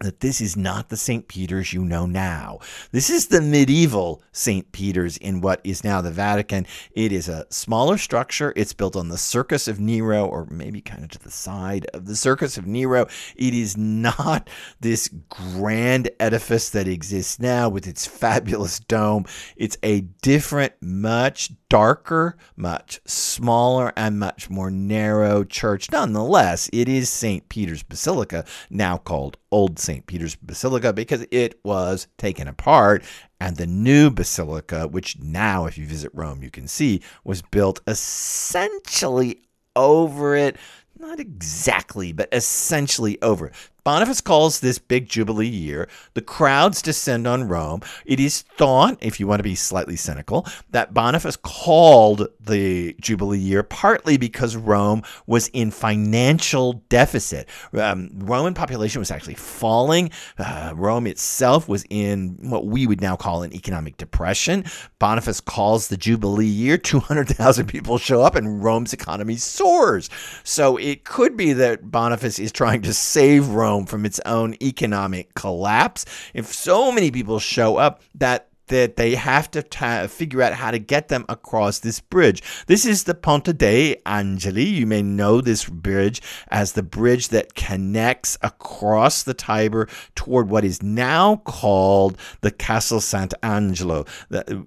that 0.00 0.20
this 0.20 0.42
is 0.42 0.56
not 0.58 0.90
the 0.90 0.96
St. 0.96 1.26
Peter's 1.26 1.72
you 1.72 1.82
know 1.82 2.04
now. 2.04 2.58
This 2.92 3.08
is 3.08 3.28
the 3.28 3.40
medieval 3.40 4.22
St. 4.30 4.70
Peter's 4.70 5.16
in 5.16 5.40
what 5.40 5.60
is 5.64 5.84
now 5.84 6.02
the 6.02 6.10
Vatican. 6.10 6.66
It 6.92 7.12
is 7.12 7.28
a 7.28 7.46
smaller 7.48 7.96
structure. 7.96 8.52
It's 8.56 8.74
built 8.74 8.94
on 8.94 9.08
the 9.08 9.16
Circus 9.16 9.68
of 9.68 9.80
Nero, 9.80 10.26
or 10.26 10.46
maybe 10.50 10.82
kind 10.82 11.02
of 11.02 11.10
to 11.12 11.18
the 11.18 11.30
side 11.30 11.86
of 11.94 12.04
the 12.06 12.14
Circus 12.14 12.58
of 12.58 12.66
Nero. 12.66 13.06
It 13.36 13.54
is 13.54 13.76
not 13.78 14.50
this 14.80 15.08
grand 15.30 16.10
edifice 16.20 16.68
that 16.70 16.88
exists 16.88 17.40
now 17.40 17.70
with 17.70 17.86
its 17.86 18.06
fabulous 18.06 18.78
dome. 18.80 19.24
It's 19.56 19.78
a 19.82 20.02
different, 20.20 20.74
much 20.82 21.52
darker, 21.70 22.36
much 22.54 23.00
smaller, 23.06 23.94
and 23.96 24.18
much 24.18 24.50
more 24.50 24.70
narrow 24.70 25.42
church. 25.42 25.90
Nonetheless, 25.90 26.68
it 26.72 26.86
is 26.86 27.08
St. 27.08 27.48
Peter's 27.48 27.82
Basilica, 27.82 28.44
now 28.68 28.98
called 28.98 29.38
Old 29.56 29.78
St. 29.78 30.06
Peter's 30.06 30.34
Basilica, 30.36 30.92
because 30.92 31.24
it 31.30 31.58
was 31.64 32.08
taken 32.18 32.46
apart. 32.46 33.02
And 33.40 33.56
the 33.56 33.66
new 33.66 34.10
basilica, 34.10 34.86
which 34.86 35.18
now, 35.18 35.64
if 35.64 35.78
you 35.78 35.86
visit 35.86 36.10
Rome, 36.12 36.42
you 36.42 36.50
can 36.50 36.68
see, 36.68 37.00
was 37.24 37.40
built 37.40 37.80
essentially 37.86 39.40
over 39.74 40.36
it. 40.36 40.58
Not 40.98 41.20
exactly, 41.20 42.12
but 42.12 42.28
essentially 42.32 43.16
over. 43.22 43.50
Boniface 43.86 44.20
calls 44.20 44.58
this 44.58 44.80
big 44.80 45.08
Jubilee 45.08 45.46
year. 45.46 45.88
The 46.14 46.20
crowds 46.20 46.82
descend 46.82 47.24
on 47.28 47.46
Rome. 47.46 47.82
It 48.04 48.18
is 48.18 48.42
thought, 48.42 48.98
if 49.00 49.20
you 49.20 49.28
want 49.28 49.38
to 49.38 49.44
be 49.44 49.54
slightly 49.54 49.94
cynical, 49.94 50.44
that 50.70 50.92
Boniface 50.92 51.36
called 51.36 52.26
the 52.40 52.96
Jubilee 53.00 53.38
year 53.38 53.62
partly 53.62 54.16
because 54.16 54.56
Rome 54.56 55.04
was 55.28 55.46
in 55.52 55.70
financial 55.70 56.82
deficit. 56.88 57.48
Um, 57.74 58.10
Roman 58.12 58.54
population 58.54 58.98
was 58.98 59.12
actually 59.12 59.36
falling. 59.36 60.10
Uh, 60.36 60.72
Rome 60.74 61.06
itself 61.06 61.68
was 61.68 61.84
in 61.88 62.38
what 62.40 62.66
we 62.66 62.88
would 62.88 63.00
now 63.00 63.14
call 63.14 63.44
an 63.44 63.54
economic 63.54 63.98
depression. 63.98 64.64
Boniface 64.98 65.40
calls 65.40 65.86
the 65.86 65.96
Jubilee 65.96 66.44
year. 66.44 66.76
200,000 66.76 67.66
people 67.68 67.98
show 67.98 68.22
up 68.22 68.34
and 68.34 68.64
Rome's 68.64 68.92
economy 68.92 69.36
soars. 69.36 70.10
So 70.42 70.76
it 70.76 71.04
could 71.04 71.36
be 71.36 71.52
that 71.52 71.92
Boniface 71.92 72.40
is 72.40 72.50
trying 72.50 72.82
to 72.82 72.92
save 72.92 73.46
Rome 73.50 73.75
from 73.84 74.06
its 74.06 74.20
own 74.24 74.54
economic 74.62 75.34
collapse. 75.34 76.06
If 76.32 76.46
so 76.54 76.90
many 76.90 77.10
people 77.10 77.38
show 77.38 77.76
up, 77.76 78.00
that 78.14 78.48
that 78.68 78.96
they 78.96 79.14
have 79.14 79.50
to 79.52 79.62
figure 80.08 80.42
out 80.42 80.54
how 80.54 80.70
to 80.70 80.78
get 80.78 81.08
them 81.08 81.24
across 81.28 81.78
this 81.78 82.00
bridge. 82.00 82.42
This 82.66 82.84
is 82.84 83.04
the 83.04 83.14
Ponte 83.14 83.56
dei 83.56 83.96
Angeli. 84.06 84.64
You 84.64 84.86
may 84.86 85.02
know 85.02 85.40
this 85.40 85.64
bridge 85.64 86.20
as 86.48 86.72
the 86.72 86.82
bridge 86.82 87.28
that 87.28 87.54
connects 87.54 88.38
across 88.42 89.22
the 89.22 89.34
Tiber 89.34 89.88
toward 90.14 90.48
what 90.48 90.64
is 90.64 90.82
now 90.82 91.36
called 91.36 92.18
the 92.40 92.50
Castle 92.50 93.00
Sant'Angelo. 93.00 94.06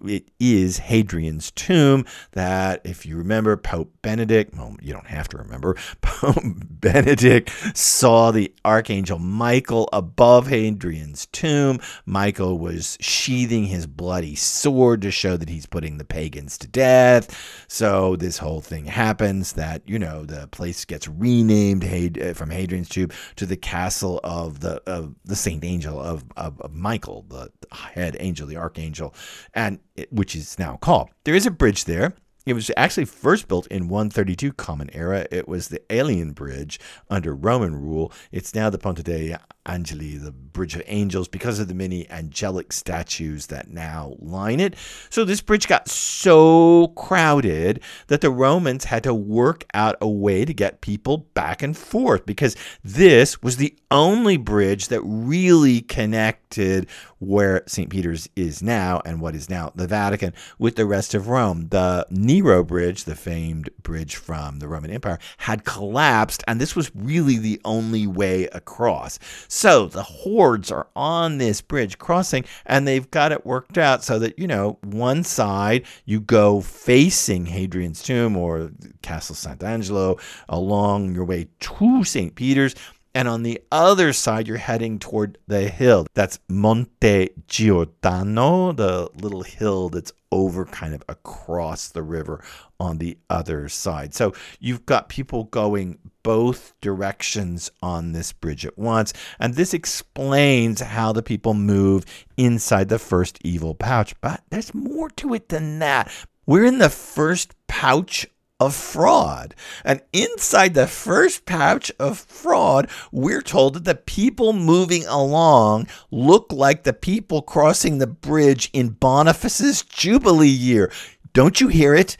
It 0.07 0.29
is 0.39 0.79
Hadrian's 0.79 1.51
tomb 1.51 2.05
that, 2.31 2.81
if 2.83 3.05
you 3.05 3.17
remember, 3.17 3.55
Pope 3.57 3.91
Benedict, 4.01 4.55
well, 4.55 4.75
you 4.81 4.93
don't 4.93 5.07
have 5.07 5.27
to 5.29 5.37
remember, 5.37 5.75
Pope 6.01 6.37
Benedict 6.43 7.51
saw 7.77 8.31
the 8.31 8.53
Archangel 8.63 9.19
Michael 9.19 9.89
above 9.91 10.47
Hadrian's 10.47 11.25
tomb. 11.27 11.79
Michael 12.05 12.57
was 12.57 12.97
sheathing 12.99 13.65
his 13.65 13.87
bloody 13.89 14.35
sword 14.35 15.01
to 15.01 15.11
show 15.11 15.37
that 15.37 15.49
he's 15.49 15.65
putting 15.65 15.97
the 15.97 16.05
pagans 16.05 16.57
to 16.59 16.67
death. 16.67 17.65
So 17.67 18.15
this 18.15 18.37
whole 18.37 18.61
thing 18.61 18.85
happens 18.85 19.53
that, 19.53 19.81
you 19.87 19.99
know, 19.99 20.25
the 20.25 20.47
place 20.47 20.85
gets 20.85 21.07
renamed 21.07 21.83
uh, 21.83 22.33
from 22.33 22.49
Hadrian's 22.49 22.89
Tomb 22.89 23.09
to 23.35 23.45
the 23.45 23.57
castle 23.57 24.19
of 24.23 24.61
the 24.61 24.81
of 24.87 25.15
the 25.25 25.35
Saint 25.35 25.63
Angel 25.63 25.99
of, 25.99 26.23
of, 26.37 26.59
of 26.61 26.73
Michael, 26.73 27.25
the 27.29 27.51
head 27.71 28.15
angel, 28.19 28.47
the 28.47 28.57
archangel, 28.57 29.13
and 29.53 29.79
it, 29.95 30.11
which 30.11 30.35
is 30.35 30.57
now 30.57 30.77
called. 30.77 31.09
There 31.23 31.35
is 31.35 31.45
a 31.45 31.51
bridge 31.51 31.85
there. 31.85 32.13
It 32.49 32.53
was 32.53 32.71
actually 32.75 33.05
first 33.05 33.47
built 33.47 33.67
in 33.67 33.89
132 33.89 34.53
Common 34.53 34.89
Era. 34.91 35.27
It 35.29 35.47
was 35.47 35.67
the 35.67 35.81
Aelian 35.91 36.33
Bridge 36.33 36.79
under 37.07 37.35
Roman 37.35 37.75
rule. 37.75 38.11
It's 38.31 38.55
now 38.55 38.71
the 38.71 38.79
Ponte 38.79 39.03
dei 39.03 39.35
Angeli, 39.67 40.17
the 40.17 40.31
Bridge 40.31 40.75
of 40.75 40.81
Angels, 40.87 41.27
because 41.27 41.59
of 41.59 41.67
the 41.67 41.75
many 41.75 42.09
angelic 42.09 42.73
statues 42.73 43.47
that 43.47 43.69
now 43.69 44.15
line 44.17 44.59
it. 44.59 44.75
So 45.11 45.23
this 45.23 45.41
bridge 45.41 45.67
got 45.67 45.87
so 45.87 46.87
crowded 46.95 47.81
that 48.07 48.21
the 48.21 48.31
Romans 48.31 48.85
had 48.85 49.03
to 49.03 49.13
work 49.13 49.65
out 49.75 49.95
a 50.01 50.09
way 50.09 50.43
to 50.43 50.53
get 50.53 50.81
people 50.81 51.29
back 51.35 51.61
and 51.61 51.77
forth 51.77 52.25
because 52.25 52.55
this 52.83 53.43
was 53.43 53.57
the 53.57 53.77
only 53.91 54.37
bridge 54.37 54.87
that 54.87 55.01
really 55.01 55.81
connected 55.81 56.87
where 57.19 57.63
St. 57.67 57.89
Peter's 57.89 58.27
is 58.35 58.63
now 58.63 59.01
and 59.05 59.21
what 59.21 59.35
is 59.35 59.49
now 59.49 59.71
the 59.75 59.87
Vatican 59.87 60.33
with 60.57 60.77
the 60.77 60.85
rest 60.85 61.13
of 61.13 61.27
Rome. 61.27 61.67
The 61.69 62.05
Nero 62.39 62.63
Bridge, 62.63 63.03
the 63.03 63.15
famed 63.15 63.69
bridge 63.83 64.15
from 64.15 64.59
the 64.59 64.67
Roman 64.69 64.91
Empire, 64.91 65.19
had 65.39 65.65
collapsed, 65.65 66.41
and 66.47 66.59
this 66.59 66.73
was 66.73 66.89
really 66.95 67.37
the 67.37 67.59
only 67.65 68.07
way 68.07 68.45
across. 68.53 69.19
So 69.49 69.87
the 69.87 70.03
hordes 70.03 70.71
are 70.71 70.87
on 70.95 71.37
this 71.37 71.59
bridge 71.59 71.97
crossing, 71.97 72.45
and 72.65 72.87
they've 72.87 73.11
got 73.11 73.33
it 73.33 73.45
worked 73.45 73.77
out 73.77 74.05
so 74.05 74.19
that, 74.19 74.39
you 74.39 74.47
know, 74.47 74.77
one 74.81 75.25
side 75.25 75.85
you 76.05 76.21
go 76.21 76.61
facing 76.61 77.47
Hadrian's 77.47 78.01
tomb 78.01 78.37
or 78.37 78.71
Castle 79.01 79.35
Sant'Angelo 79.35 80.17
along 80.47 81.13
your 81.13 81.25
way 81.25 81.49
to 81.59 82.05
St. 82.05 82.35
Peter's. 82.35 82.73
And 83.15 83.27
on 83.27 83.43
the 83.43 83.61
other 83.71 84.13
side, 84.13 84.47
you're 84.47 84.57
heading 84.57 84.99
toward 84.99 85.37
the 85.47 85.67
hill. 85.67 86.05
That's 86.13 86.39
Monte 86.47 87.31
Giordano, 87.47 88.71
the 88.71 89.09
little 89.15 89.43
hill 89.43 89.89
that's 89.89 90.11
over 90.31 90.65
kind 90.65 90.93
of 90.93 91.03
across 91.09 91.89
the 91.89 92.03
river 92.03 92.43
on 92.79 92.99
the 92.99 93.17
other 93.29 93.67
side. 93.67 94.13
So 94.13 94.33
you've 94.59 94.85
got 94.85 95.09
people 95.09 95.45
going 95.45 95.97
both 96.21 96.73
directions 96.81 97.71
on 97.81 98.11
this 98.11 98.31
bridge 98.31 98.65
at 98.65 98.77
once. 98.77 99.13
And 99.39 99.55
this 99.55 99.73
explains 99.73 100.81
how 100.81 101.11
the 101.11 101.23
people 101.23 101.55
move 101.55 102.05
inside 102.37 102.89
the 102.89 102.99
first 102.99 103.39
evil 103.43 103.73
pouch. 103.73 104.13
But 104.21 104.43
there's 104.49 104.73
more 104.73 105.09
to 105.11 105.33
it 105.33 105.49
than 105.49 105.79
that. 105.79 106.11
We're 106.45 106.65
in 106.65 106.77
the 106.77 106.89
first 106.89 107.53
pouch 107.67 108.27
of 108.59 108.75
fraud. 108.75 109.55
And 109.83 110.01
inside 110.11 110.73
the 110.73 110.87
first 110.87 111.45
pouch 111.45 111.91
of 111.99 112.19
fraud, 112.19 112.89
we're 113.11 113.41
told 113.41 113.75
that 113.75 113.85
the 113.85 113.95
people 113.95 114.53
moving 114.53 115.05
along 115.07 115.87
look 116.11 116.51
like 116.51 116.83
the 116.83 116.93
people 116.93 117.41
crossing 117.41 117.97
the 117.97 118.07
bridge 118.07 118.69
in 118.73 118.89
Boniface's 118.89 119.83
Jubilee 119.83 120.47
year. 120.47 120.91
Don't 121.33 121.61
you 121.61 121.67
hear 121.67 121.95
it? 121.95 122.17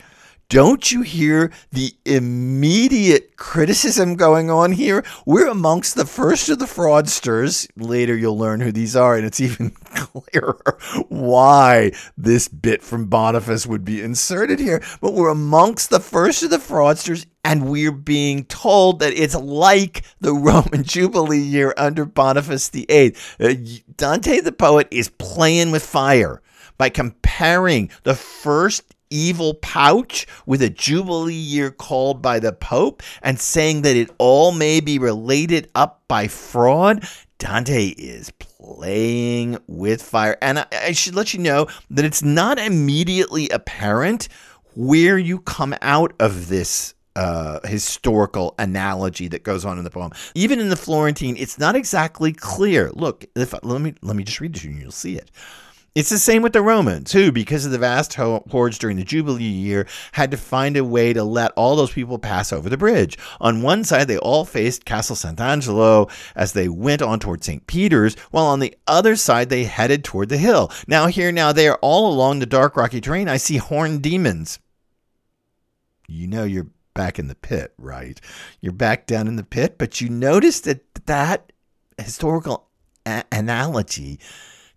Don't 0.49 0.91
you 0.91 1.03
hear 1.03 1.51
the 1.71 1.93
immediate 2.05 3.37
criticism 3.37 4.15
going 4.15 4.49
on 4.49 4.71
here? 4.71 5.05
We're 5.23 5.47
amongst 5.47 5.93
the 5.93 6.07
first 6.07 6.49
of 6.49 6.57
the 6.57 6.65
fraudsters. 6.65 7.69
Later, 7.77 8.17
you'll 8.17 8.39
learn 8.39 8.59
who 8.59 8.71
these 8.71 8.95
are, 8.95 9.15
and 9.15 9.27
it's 9.27 9.39
even 9.39 9.69
clearer 9.69 10.59
why 11.07 11.91
this 12.17 12.47
bit 12.47 12.81
from 12.81 13.05
Boniface 13.05 13.67
would 13.67 13.85
be 13.85 14.01
inserted 14.01 14.59
here. 14.59 14.81
But 15.01 15.13
we're 15.13 15.29
amongst 15.29 15.91
the 15.91 15.99
first 15.99 16.41
of 16.41 16.49
the 16.49 16.57
fraudsters, 16.57 17.27
and 17.45 17.69
we're 17.69 17.91
being 17.91 18.45
told 18.45 19.01
that 19.01 19.13
it's 19.13 19.35
like 19.35 20.03
the 20.19 20.33
Roman 20.33 20.81
Jubilee 20.83 21.37
year 21.37 21.75
under 21.77 22.05
Boniface 22.05 22.69
VIII. 22.69 23.15
Uh, 23.39 23.53
Dante 23.97 24.39
the 24.39 24.51
poet 24.51 24.87
is 24.89 25.09
playing 25.09 25.69
with 25.69 25.85
fire 25.85 26.41
by 26.79 26.89
comparing 26.89 27.91
the 28.01 28.15
first 28.15 28.95
evil 29.09 29.53
pouch 29.55 30.27
with 30.45 30.61
a 30.61 30.69
Jubilee 30.69 31.33
year 31.33 31.71
called 31.71 32.21
by 32.21 32.39
the 32.39 32.53
Pope 32.53 33.03
and 33.21 33.39
saying 33.39 33.81
that 33.83 33.95
it 33.95 34.09
all 34.17 34.51
may 34.51 34.79
be 34.79 34.99
related 34.99 35.69
up 35.75 36.01
by 36.07 36.27
fraud, 36.27 37.07
Dante 37.37 37.87
is 37.89 38.31
playing 38.31 39.57
with 39.67 40.01
fire. 40.01 40.37
And 40.41 40.59
I, 40.59 40.65
I 40.71 40.91
should 40.91 41.15
let 41.15 41.33
you 41.33 41.39
know 41.39 41.67
that 41.89 42.05
it's 42.05 42.21
not 42.21 42.59
immediately 42.59 43.49
apparent 43.49 44.27
where 44.75 45.17
you 45.17 45.39
come 45.39 45.75
out 45.81 46.13
of 46.19 46.49
this 46.49 46.93
uh, 47.15 47.59
historical 47.67 48.55
analogy 48.59 49.27
that 49.27 49.43
goes 49.43 49.65
on 49.65 49.77
in 49.77 49.83
the 49.83 49.89
poem. 49.89 50.11
Even 50.35 50.59
in 50.59 50.69
the 50.69 50.75
Florentine, 50.75 51.35
it's 51.37 51.57
not 51.59 51.75
exactly 51.75 52.31
clear. 52.31 52.91
Look, 52.91 53.25
if, 53.35 53.53
let 53.63 53.81
me 53.81 53.93
let 54.01 54.15
me 54.15 54.23
just 54.23 54.39
read 54.39 54.55
it 54.55 54.59
to 54.61 54.67
you, 54.67 54.73
and 54.73 54.81
you'll 54.81 54.91
see 54.91 55.17
it. 55.17 55.31
It's 55.95 56.09
the 56.09 56.19
same 56.19 56.43
with 56.43 56.53
the 56.53 56.61
Romans, 56.61 57.11
who, 57.11 57.31
because 57.31 57.65
of 57.65 57.71
the 57.71 57.79
vast 57.79 58.13
hordes 58.13 58.77
during 58.77 58.97
the 58.97 59.03
Jubilee 59.03 59.43
year, 59.43 59.87
had 60.11 60.29
to 60.31 60.37
find 60.37 60.77
a 60.77 60.83
way 60.85 61.13
to 61.13 61.23
let 61.23 61.51
all 61.53 61.75
those 61.75 61.91
people 61.91 62.19
pass 62.19 62.53
over 62.53 62.69
the 62.69 62.77
bridge. 62.77 63.17
On 63.41 63.63
one 63.63 63.83
side, 63.83 64.07
they 64.07 64.17
all 64.19 64.45
faced 64.45 64.85
Castle 64.85 65.15
Sant'Angelo 65.15 66.09
as 66.35 66.53
they 66.53 66.69
went 66.69 67.01
on 67.01 67.19
toward 67.19 67.43
St. 67.43 67.65
Peter's, 67.65 68.15
while 68.31 68.45
on 68.45 68.59
the 68.59 68.77
other 68.85 69.15
side, 69.15 69.49
they 69.49 69.63
headed 69.63 70.03
toward 70.03 70.29
the 70.29 70.37
hill. 70.37 70.71
Now, 70.87 71.07
here, 71.07 71.31
now, 71.31 71.51
there, 71.51 71.77
all 71.77 72.13
along 72.13 72.39
the 72.39 72.45
dark, 72.45 72.77
rocky 72.77 73.01
terrain, 73.01 73.27
I 73.27 73.37
see 73.37 73.57
horned 73.57 74.03
demons. 74.03 74.59
You 76.07 76.27
know 76.27 76.43
you're 76.43 76.67
back 76.93 77.17
in 77.17 77.27
the 77.27 77.35
pit, 77.35 77.73
right? 77.77 78.19
You're 78.61 78.73
back 78.73 79.07
down 79.07 79.27
in 79.27 79.37
the 79.37 79.43
pit, 79.43 79.77
but 79.77 80.01
you 80.01 80.09
notice 80.09 80.59
that 80.61 81.05
that 81.05 81.51
historical 81.97 82.67
a- 83.05 83.23
analogy 83.31 84.19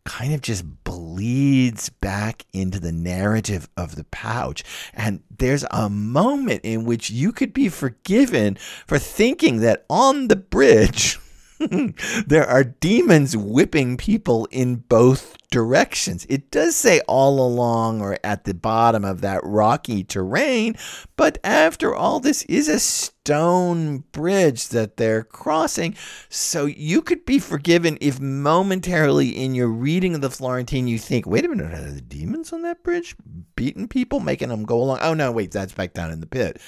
kind 0.05 0.35
of 0.35 0.41
just 0.41 0.65
bleeds 0.85 1.89
back 1.89 2.45
into 2.53 2.81
the 2.81 2.93
narrative 2.93 3.69
of 3.77 3.97
the 3.97 4.05
pouch. 4.05 4.65
And 4.95 5.23
there's 5.31 5.65
a 5.71 5.89
moment 5.89 6.61
in 6.65 6.85
which 6.85 7.11
you 7.11 7.33
could 7.33 7.53
be 7.53 7.69
forgiven 7.69 8.57
for 8.87 8.99
thinking 8.99 9.61
that 9.61 9.85
on 9.89 10.29
the 10.29 10.37
bridge, 10.37 11.19
there 12.27 12.47
are 12.47 12.65
demons 12.65 13.37
whipping 13.37 13.97
people 13.97 14.47
in 14.51 14.77
both 14.77 15.37
directions. 15.51 16.27
It 16.29 16.51
does 16.51 16.75
say 16.77 17.01
all 17.07 17.47
along 17.47 18.01
or 18.01 18.19
at 18.25 18.45
the 18.45 18.55
bottom 18.55 19.05
of 19.05 19.21
that 19.21 19.41
rocky 19.45 20.03
terrain, 20.03 20.77
but 21.17 21.39
after 21.45 21.95
all, 21.95 22.21
this 22.21 22.43
is 22.45 22.69
a 22.69 22.81
stone 22.81 23.99
bridge 24.13 24.69
that 24.69 24.97
they're 24.97 25.23
crossing. 25.23 25.95
So 26.29 26.67
you 26.67 27.03
could 27.03 27.25
be 27.25 27.39
forgiven 27.39 27.99
if 28.01 28.21
momentarily 28.21 29.29
in 29.31 29.55
your 29.55 29.69
reading 29.69 30.15
of 30.15 30.21
the 30.23 30.31
Florentine 30.31 30.89
you 30.89 30.99
think, 30.99 31.27
wait 31.27 31.45
a 31.45 31.49
minute, 31.49 31.73
are 31.73 31.91
the 31.91 32.01
demons 32.01 32.53
on 32.53 32.63
that 32.63 32.83
bridge 32.83 33.15
beating 33.55 33.89
people, 33.89 34.21
making 34.21 34.49
them 34.49 34.65
go 34.65 34.81
along? 34.83 34.99
Oh, 35.03 35.15
no, 35.15 35.31
wait, 35.31 35.53
that's 35.53 35.73
back 35.73 35.93
down 35.93 36.11
in 36.11 36.21
the 36.21 36.27
pit. 36.27 36.61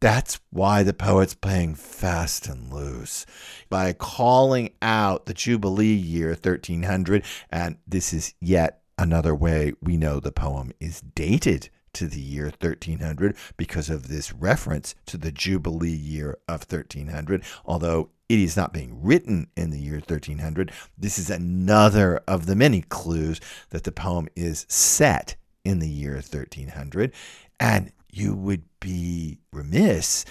That's 0.00 0.38
why 0.50 0.84
the 0.84 0.94
poet's 0.94 1.34
playing 1.34 1.74
fast 1.74 2.46
and 2.46 2.72
loose 2.72 3.26
by 3.68 3.92
calling 3.92 4.70
out 4.80 5.26
the 5.26 5.34
Jubilee 5.34 5.86
year 5.86 6.28
1300. 6.28 7.24
And 7.50 7.78
this 7.86 8.12
is 8.12 8.34
yet 8.40 8.82
another 8.96 9.34
way 9.34 9.72
we 9.82 9.96
know 9.96 10.20
the 10.20 10.30
poem 10.30 10.72
is 10.78 11.00
dated 11.00 11.68
to 11.94 12.06
the 12.06 12.20
year 12.20 12.52
1300 12.60 13.34
because 13.56 13.90
of 13.90 14.06
this 14.06 14.32
reference 14.32 14.94
to 15.06 15.16
the 15.16 15.32
Jubilee 15.32 15.90
year 15.90 16.38
of 16.46 16.64
1300. 16.70 17.42
Although 17.64 18.10
it 18.28 18.38
is 18.38 18.56
not 18.56 18.72
being 18.72 19.02
written 19.02 19.48
in 19.56 19.70
the 19.70 19.80
year 19.80 19.96
1300, 19.96 20.70
this 20.96 21.18
is 21.18 21.28
another 21.28 22.20
of 22.28 22.46
the 22.46 22.54
many 22.54 22.82
clues 22.82 23.40
that 23.70 23.82
the 23.82 23.90
poem 23.90 24.28
is 24.36 24.64
set 24.68 25.34
in 25.64 25.80
the 25.80 25.88
year 25.88 26.14
1300. 26.14 27.12
And 27.58 27.90
you 28.18 28.34
would 28.34 28.64
be 28.80 29.38
remiss 29.52 30.24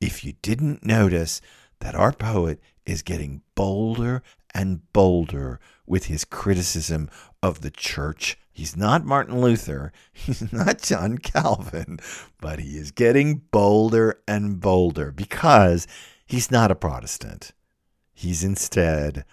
if 0.00 0.24
you 0.24 0.34
didn't 0.42 0.84
notice 0.84 1.40
that 1.80 1.94
our 1.94 2.12
poet 2.12 2.60
is 2.84 3.02
getting 3.02 3.42
bolder 3.54 4.22
and 4.54 4.92
bolder 4.92 5.60
with 5.86 6.06
his 6.06 6.24
criticism 6.24 7.08
of 7.42 7.60
the 7.60 7.70
church. 7.70 8.38
He's 8.50 8.76
not 8.76 9.04
Martin 9.04 9.40
Luther, 9.40 9.92
he's 10.12 10.52
not 10.52 10.82
John 10.82 11.18
Calvin, 11.18 12.00
but 12.40 12.58
he 12.58 12.76
is 12.76 12.90
getting 12.90 13.42
bolder 13.50 14.20
and 14.26 14.60
bolder 14.60 15.12
because 15.12 15.86
he's 16.26 16.50
not 16.50 16.70
a 16.70 16.74
Protestant. 16.74 17.52
He's 18.12 18.42
instead 18.42 19.24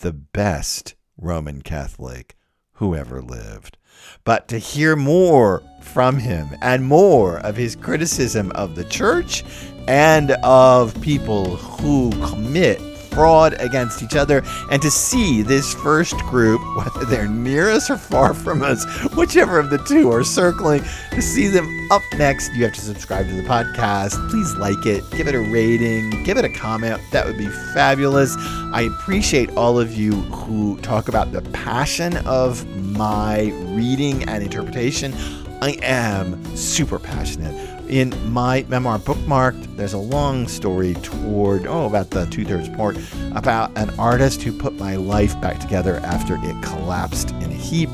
the 0.00 0.12
best 0.12 0.94
Roman 1.18 1.60
Catholic 1.60 2.36
who 2.74 2.94
ever 2.94 3.20
lived. 3.20 3.76
But 4.24 4.48
to 4.48 4.58
hear 4.58 4.96
more 4.96 5.62
from 5.80 6.18
him 6.18 6.56
and 6.62 6.84
more 6.84 7.38
of 7.38 7.56
his 7.56 7.74
criticism 7.74 8.52
of 8.52 8.74
the 8.74 8.84
church 8.84 9.44
and 9.88 10.32
of 10.42 11.00
people 11.00 11.56
who 11.56 12.10
commit 12.26 12.89
fraud 13.10 13.54
against 13.60 14.02
each 14.02 14.16
other, 14.16 14.42
and 14.70 14.80
to 14.82 14.90
see 14.90 15.42
this 15.42 15.74
first 15.74 16.16
group, 16.20 16.60
whether 16.76 17.04
they're 17.06 17.28
near 17.28 17.70
us 17.70 17.90
or 17.90 17.96
far 17.96 18.34
from 18.34 18.62
us, 18.62 18.84
whichever 19.16 19.58
of 19.58 19.70
the 19.70 19.78
two 19.78 20.10
are 20.10 20.24
circling, 20.24 20.82
to 21.10 21.22
see 21.22 21.48
them 21.48 21.66
up 21.90 22.02
next, 22.16 22.54
you 22.54 22.64
have 22.64 22.74
to 22.74 22.80
subscribe 22.80 23.26
to 23.26 23.34
the 23.34 23.42
podcast. 23.42 24.30
Please 24.30 24.54
like 24.56 24.86
it, 24.86 25.02
give 25.10 25.28
it 25.28 25.34
a 25.34 25.40
rating, 25.40 26.22
give 26.24 26.36
it 26.36 26.44
a 26.44 26.50
comment. 26.50 27.00
That 27.12 27.26
would 27.26 27.38
be 27.38 27.48
fabulous. 27.74 28.36
I 28.72 28.82
appreciate 28.82 29.50
all 29.56 29.78
of 29.78 29.92
you 29.92 30.12
who 30.12 30.78
talk 30.78 31.08
about 31.08 31.32
the 31.32 31.42
passion 31.50 32.16
of 32.26 32.64
my 32.76 33.52
reading 33.74 34.22
and 34.28 34.42
interpretation. 34.42 35.12
I 35.62 35.78
am 35.82 36.42
super 36.56 36.98
passionate. 36.98 37.54
In 37.90 38.14
my 38.32 38.64
memoir, 38.68 38.98
Bookmarked, 38.98 39.76
there's 39.76 39.92
a 39.92 39.98
long 39.98 40.48
story 40.48 40.94
toward, 40.94 41.66
oh, 41.66 41.84
about 41.86 42.10
the 42.10 42.24
two 42.26 42.44
thirds 42.46 42.68
part, 42.70 42.96
about 43.34 43.76
an 43.76 43.90
artist 43.98 44.42
who 44.42 44.56
put 44.56 44.78
my 44.78 44.96
life 44.96 45.38
back 45.40 45.58
together 45.58 45.96
after 45.96 46.36
it 46.36 46.62
collapsed 46.62 47.30
in 47.32 47.50
a 47.50 47.54
heap. 47.54 47.90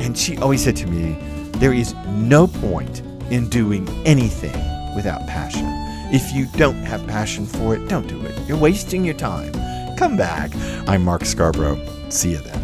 And 0.00 0.16
she 0.16 0.36
always 0.38 0.62
said 0.62 0.76
to 0.76 0.86
me, 0.86 1.16
there 1.58 1.72
is 1.72 1.94
no 2.08 2.46
point 2.46 3.00
in 3.30 3.48
doing 3.48 3.88
anything 4.06 4.54
without 4.94 5.26
passion. 5.26 5.64
If 6.12 6.32
you 6.32 6.46
don't 6.56 6.84
have 6.84 7.04
passion 7.08 7.46
for 7.46 7.74
it, 7.74 7.88
don't 7.88 8.06
do 8.06 8.20
it. 8.24 8.38
You're 8.46 8.58
wasting 8.58 9.04
your 9.04 9.14
time. 9.14 9.52
Come 9.96 10.16
back. 10.16 10.52
I'm 10.86 11.02
Mark 11.02 11.24
Scarborough. 11.24 11.80
See 12.10 12.32
you 12.32 12.38
then. 12.38 12.61